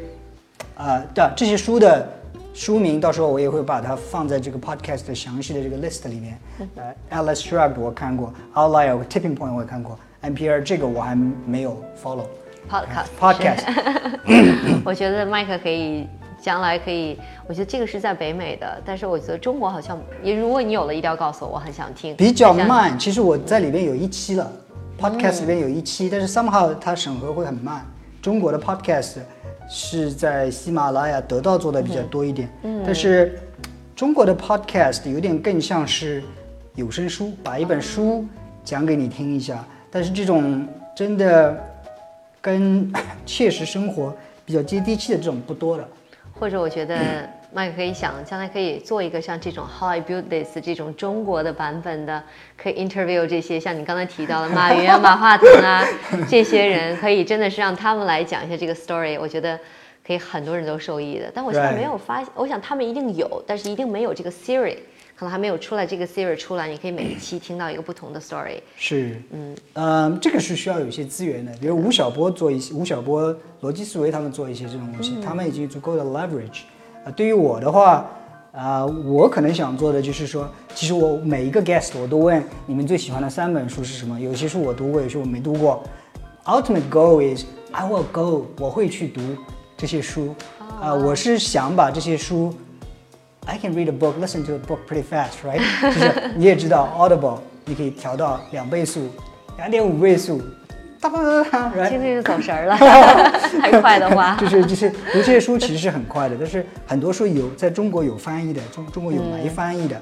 [0.75, 2.07] 呃，的这些书的
[2.53, 6.37] 书名，到时候我也会把它放在这个 podcast 的详细的这个 list 里面。
[6.75, 12.25] 呃，Alice Shrugged 我看过，Outlier Tipping Point 我也看过，NPR 这个我还没有 follow。
[12.69, 16.07] podcast Podcast 我觉得麦克可以
[16.41, 17.17] 将来可以，
[17.47, 22.15] 我觉得这个是在北美的，但是我觉得中国好像也，如果你有了，一定要告诉我，我很想听。
[22.15, 22.53] 比较。
[22.53, 22.97] 慢。
[22.97, 24.51] 其实我在里边有一期了
[24.99, 27.85] ，podcast 里边有一期，但是 somehow 它审核会很慢。
[28.21, 29.17] 中国的 podcast
[29.69, 33.39] 是在喜马拉雅、得到做的比较多一点，嗯但是
[33.95, 36.23] 中国的 podcast 有点更像是
[36.75, 38.25] 有声书，把一本书
[38.63, 39.63] 讲给你听一下。
[39.89, 41.57] 但是这种真的
[42.39, 42.91] 跟
[43.25, 44.15] 切实生活
[44.45, 45.87] 比较接地气的这种不多的。
[46.41, 52.23] 或者我觉得 麦克可以想，将来可以做一个像这种 How I Built This 这种中国的版本的，
[52.57, 55.85] 可以 interview 这些像你刚才提到的马云啊、 马化腾啊
[56.27, 59.59] 这些人，可以真的是让他们来讲一下这个 story，我觉得
[60.03, 61.31] 可以很多人都受益的。
[61.31, 64.77] 但我现在没有发现，我想他们一定有，但是一定没有这个 Siri，
[65.21, 68.59] 可能还没有出来这个 Siri 出来，你可以每一期听到一个不同的 story。
[68.75, 76.61] 是，嗯，呃，这个是需要有一些资源的，比如吴晓波做一些，吴晓波、逻辑思维他们做一些这种东西，他们已经有足够的 leverage。
[77.05, 78.03] 啊、对于我的话，
[78.51, 85.83] 啊、我可能想做的就是说，其实我每一个 guest 我都问你们最喜欢的三本书是什么，有些书我读过，有些我没读过。
[86.45, 89.21] Ultimate goal is I will go，我会去读
[89.77, 90.33] 这些书。
[90.81, 92.51] 啊、我是想把这些书
[93.47, 95.59] I can read a book, listen to a book pretty fast, right？
[95.81, 99.09] 就是你也知道 Audible，你可以调到两倍速、
[99.57, 100.39] 两点五倍速，
[100.99, 101.89] 哒哒哒哒，right？
[101.89, 102.77] 听着就走神儿了，
[103.59, 104.37] 太快的话。
[104.39, 109.99] 就是就是读这些书其实是很快的，但是很多书有在中国有翻译的，中中国有没翻译的，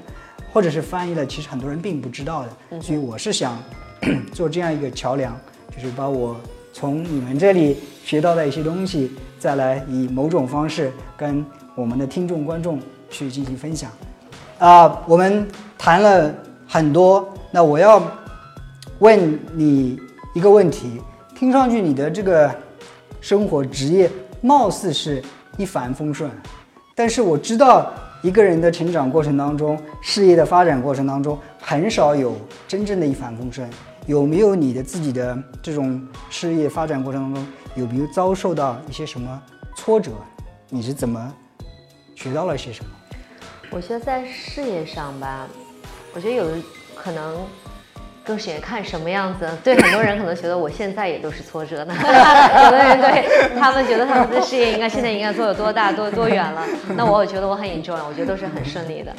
[0.52, 2.80] 或者是翻译了，其实很多人并不知道的。
[2.80, 3.58] 所以我是想
[4.32, 5.34] 做这样一个桥梁，
[5.74, 6.38] 就是把我
[6.74, 12.78] 从你们这里学到的一些东西，再来以某种方式跟我们的听众观众
[13.10, 13.90] 去进行分享。
[14.58, 15.46] 啊、我们
[15.76, 16.32] 谈了
[16.66, 18.02] 很多，那我要
[19.00, 19.98] 问你
[20.34, 21.00] 一个问题，
[21.34, 22.54] 听上去你的这个
[23.20, 25.22] 生活职业貌似是
[25.56, 26.30] 一帆风顺，
[26.94, 27.92] 但是我知道
[28.22, 32.36] 一个人的成长过程当中，事业的发展过程当中，很少有
[32.68, 33.68] 真正的一帆风顺。
[34.06, 37.46] 有没有你的自己的这种事业发展过程当中，
[37.76, 39.42] 有没有遭受到一些什么
[39.74, 40.12] 挫折？
[40.68, 41.32] 你是怎么
[42.14, 42.90] 学到了些什么？
[43.70, 45.46] 我觉得在事业上吧，
[46.12, 46.56] 我觉得有的
[46.96, 47.36] 可能
[48.24, 49.48] 更喜欢看什么样子？
[49.62, 51.94] 对很多人可能觉得我现在也都是挫折呢，
[52.64, 56.66] 有的人对他们觉得他们的事业应该现在应该做有多大多多远了。
[56.96, 59.14] 那我觉得我很 enjoy，我觉得都是很顺利的。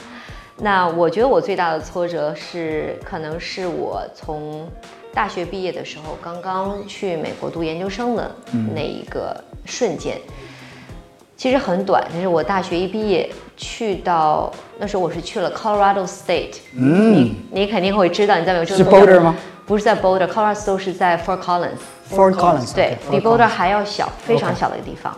[0.57, 4.69] 那我觉得我最大的挫折是，可能是我从
[5.13, 8.29] 大学毕业的时候，刚刚去美国读研究生的
[8.75, 10.17] 那一个瞬间。
[11.35, 13.27] 其实很短，就是我大学一毕业
[13.61, 16.55] 去到那时候，我是去了 Colorado State。
[16.75, 19.35] 嗯，你你肯定会知道，你在美国是 Boulder 吗？
[19.67, 21.77] 不是在 Boulder，Colorado 是在 Fort Collins。
[22.09, 25.15] Fort Collins 对比 Boulder 还要小，非常小的一个地方，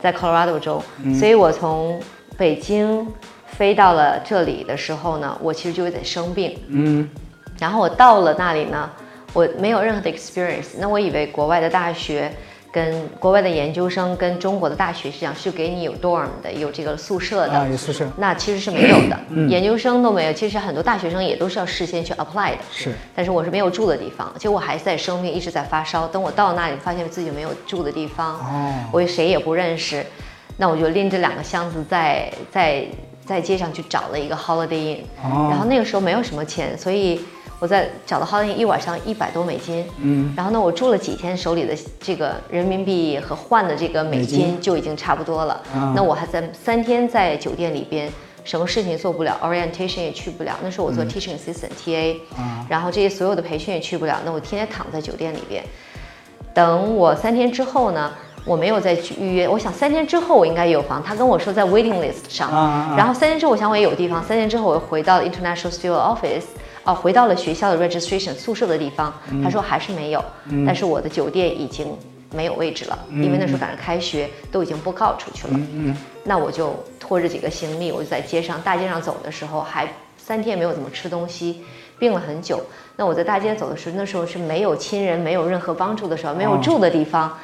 [0.00, 0.82] 在 Colorado 州。
[1.20, 2.00] 所以我从
[2.38, 3.06] 北京
[3.46, 6.58] 飞到了这里的时候呢，我其实就有点生病。
[6.68, 7.06] 嗯，
[7.58, 8.90] 然后我到了那里呢，
[9.34, 10.68] 我没有任何的 experience。
[10.78, 12.32] 那我以为国外的大学。
[12.72, 18.06] 跟国外的研究生跟中国的大学是一样，是给你有 dorm 的，有这个宿舍的啊，有宿舍。
[18.16, 20.32] 那其实是没有的，研究生都没有。
[20.32, 22.58] 其实很多大学生也都是要事先去 apply 的。
[22.70, 22.92] 是。
[23.14, 26.06] 但是我是没有住的地方，结果我还在生病，一直在发烧。
[26.08, 30.04] 等我到那里，发现自己没有住的地方，哦，我谁也不认识。
[30.58, 32.84] 那我就拎着两个箱子在在
[33.24, 37.20] 在街上去找了一个 Holiday Inn，然后那个时候没有什么钱，所以。
[37.58, 45.60] 我在找到 Holiday 一晚上一百多美金，嗯，然后呢，我住了几天，手里的这个人民币和换的这个美金就已经差不多了。
[45.94, 48.12] 那我还在三天在酒店里边，
[48.44, 50.52] 什么事情做不了，orientation 也去不了。
[50.62, 52.16] 那时候我做 teaching assistant TA，
[52.68, 54.20] 然后这些所有的培训也去不了。
[54.24, 55.64] 那我天天躺在酒店里边，
[56.52, 58.12] 等我三天之后呢，
[58.44, 59.48] 我没有再去预约。
[59.48, 62.50] 我想三天之后我应该有房，他跟我说在 waiting list 上。
[62.98, 66.44] 然后三天之后我想我也有地方，三天之后我又回到了 international student office。
[66.86, 69.12] 哦，回到了学校的 registration 宿舍的地方，
[69.42, 70.24] 他说还是没有，
[70.64, 71.86] 但是我的酒店已经
[72.32, 75.54] 没有位置了，因为那时候赶上开学，都已经 book out 出去了。
[75.74, 81.62] 嗯那我就拖着几个行李，我就在街上大街上走的时候，还三天没有怎么吃东西，
[81.98, 82.60] 病了很久。
[82.96, 87.36] 那我在大街走的时候，那时候是没有亲人，没有任何帮助的时候，没有住的地方，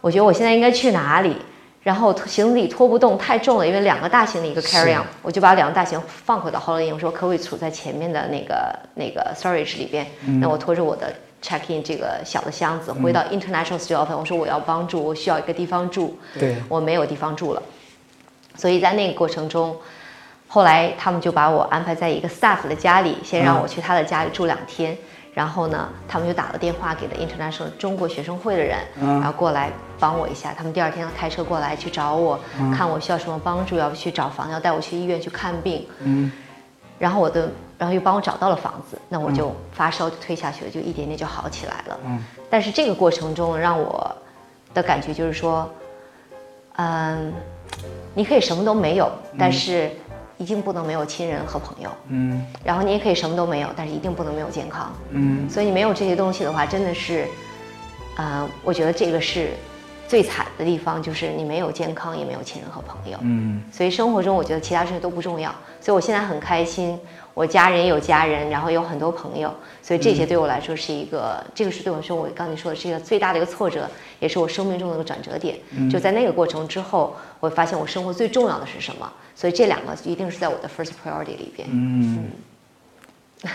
[0.00, 1.36] 我觉得我现在应该去哪里？
[1.84, 10.06] 然后行李拖不动，太重了，因为两个大行李一个 carry on，我就把两个大行放回到 Holiday Inn，我说可不可以储在前面的那个那个 storage 里边？
[10.40, 17.62] 那我拖着我的 check in 这个小的箱子回到 International Office，我说我要帮助，我需要一个地方住，对，我没有地方住了，
[18.56, 19.76] 所以在那个过程中，
[20.48, 24.96] 后来他们就把我安排在一个 staff 的家里，先让我去他的家里住两天。
[25.34, 29.68] 然后呢，他们就打了电话给了 International 中国学生会的人，然后过来
[30.04, 30.52] 帮我一下。
[30.52, 32.38] 他们第二天要开车过来去找我，
[32.76, 35.86] 看我需要什么帮助，要不去找房，要带我去医院去看病。
[36.00, 36.30] 嗯，
[36.98, 37.48] 然后我的，
[37.78, 41.98] 然后又帮我找到了房子，那我就发烧就退下去了，就一点点就好起来了。
[42.04, 44.14] 嗯，但是这个过程中让我
[44.74, 45.70] 的感觉就是说，
[46.76, 47.32] 嗯，
[48.14, 49.90] 你可以什么都没有，但是。
[50.36, 57.28] 一定不能没有亲人和朋友，嗯，然后你也可以什么都没有，但是一定不能没有健康，嗯，所以你没有这些东西的话，真的是，
[58.16, 59.50] 呃，我觉得这个是
[60.14, 66.96] 最惨的地方，就是你没有健康，也没有亲人和朋友，嗯，所以生活中我觉得其他事情都不重要，所以我现在很开心。
[67.34, 69.52] 我家人有家人，然后有很多朋友，
[69.82, 73.90] 所以这些对我来说是一个，这个是对我说，我刚才说的是一个最大的一个挫折，
[74.20, 75.58] 也是我生命中的一个转折点。
[75.90, 81.66] 就在那个过程之后，我发现我生活最重要的是什么，所以这两个一定是在我的 first priority 里边。
[81.72, 82.30] 嗯，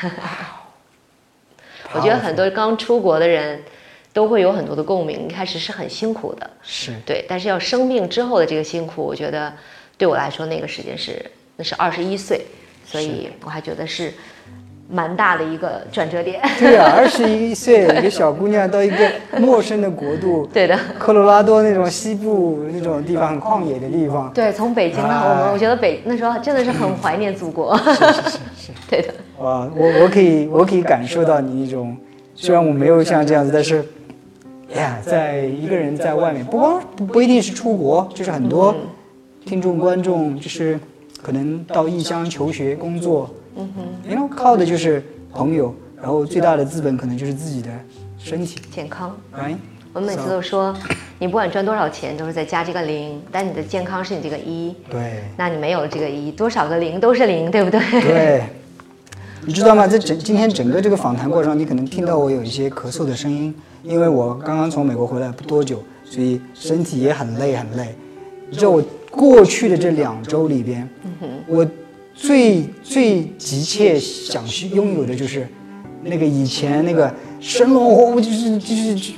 [1.95, 3.63] 我觉得很多刚出国的人
[4.13, 9.53] 都会有很多的共鸣，一开始是很辛苦的，是对，但是要生病之后的这个辛苦，我觉得
[9.97, 11.23] 对我来说那个时间是，
[11.55, 12.45] 那是二十一岁。
[12.91, 14.11] 所以我还觉得是
[14.89, 16.41] 蛮大的一个转折点。
[16.57, 24.33] 对啊， 二十一岁一个小姑娘到一个陌生的国度，对的，科罗拉多那种西部那种地方，很旷野的地方。
[24.33, 27.77] 对，从北京到，我们我觉得北那时候真的是很怀念祖国。
[27.77, 29.13] 是是是是， 对的。
[29.37, 31.95] 哇，我我可以我可以感受到你一种，
[32.33, 33.85] 虽然我没有像这样子，但是，
[34.75, 38.75] 呀，在一个人在外面，不光不不一定是出国，就是很多
[39.45, 40.79] 听众观众就是。
[41.21, 45.03] 可能到异乡求学、工作，嗯哼，因为靠的就是
[45.33, 47.67] 朋友，然后最大的资本可能就是自己的
[48.17, 49.13] 身体健康。
[49.33, 49.53] 哎，
[49.91, 50.73] 我每次都说，
[51.19, 54.73] 你不管赚多少钱，都是在加这个零，但你的健康是你这个一。
[54.89, 55.21] 对。
[55.35, 57.81] 那你没有这个一，多少个零都是零，对不对？
[58.01, 58.43] 对。
[59.45, 59.85] 你知道吗？
[59.85, 67.95] 在整今天整个这个访谈过程中，你可能听到我有一些咳嗽的声音，因为我刚刚从美国回来不多久，所以身体也很累很累。
[68.49, 68.83] 你知道我。
[69.11, 70.87] 过去的这两周里边，
[71.47, 71.65] 我
[72.13, 75.47] 最最急切想去拥有的就是
[76.03, 79.13] 那个以前那个生龙活虎，就是就是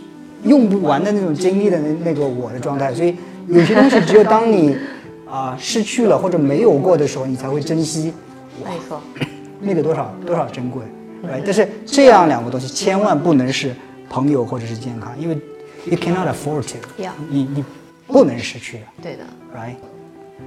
[0.45, 2.93] 用不完的那种精力的那那个我的状态。
[2.93, 3.13] 所以
[3.47, 4.77] 有些东西只有当你
[5.29, 8.13] 啊失去了或者没有过的时候，你才会珍惜。
[8.63, 9.01] 没错，
[9.59, 10.81] 那个多少多少珍贵。
[11.25, 11.41] ，right？
[11.43, 13.75] 但是这样两个东西千万不能是
[14.11, 15.35] 朋友或者是健康，因为
[15.85, 17.63] you cannot afford to，Yeah 你你
[18.07, 18.83] 不能失去的。
[19.01, 19.23] 对的
[19.55, 19.75] ，right?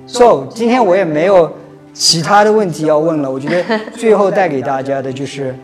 [0.07, 1.51] So 今天我也没有
[1.95, 5.57] 其他的问题要问了，我觉得 最后带给大家的就是，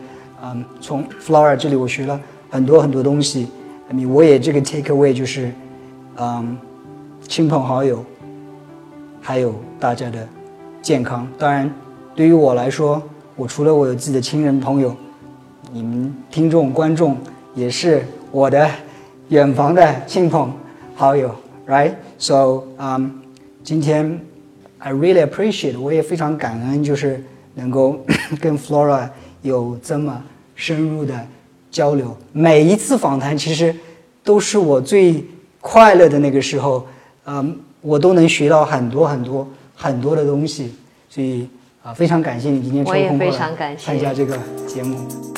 [0.43, 2.19] 嗯，从 Flora 这里我学了
[2.49, 3.47] 很多很多东西
[3.89, 5.51] ，I mean, 我也这个 take away 就是，
[6.17, 6.57] 嗯，
[7.27, 8.03] 亲朋好友，
[9.21, 10.27] 还有大家的
[10.81, 11.27] 健康。
[11.37, 11.71] 当然，
[12.15, 12.99] 对于我来说，
[13.35, 14.95] 我除了我有自己的亲人朋友，
[15.71, 17.15] 你们听众观众
[17.53, 18.69] 也是我的
[19.29, 20.53] 远房的亲朋
[20.95, 21.33] 好友
[21.67, 21.93] ，right?
[22.17, 23.07] So, um,
[23.63, 24.19] 今天
[24.77, 27.23] I really appreciate，我也非常感恩，就是
[27.55, 27.99] 能够
[28.39, 29.09] 跟 Flora
[29.41, 30.23] 有这么
[30.55, 31.13] 深入的
[31.69, 32.15] 交流。
[32.31, 33.75] 每一次访谈其实
[34.23, 35.23] 都是我最
[35.59, 36.85] 快乐的那个时候，
[37.25, 40.73] 嗯，我都能学到很多很多很多的东西，
[41.09, 41.47] 所以
[41.83, 43.31] 啊，非常感谢你今天抽空
[43.77, 44.37] 参加这个
[44.67, 45.30] 节目。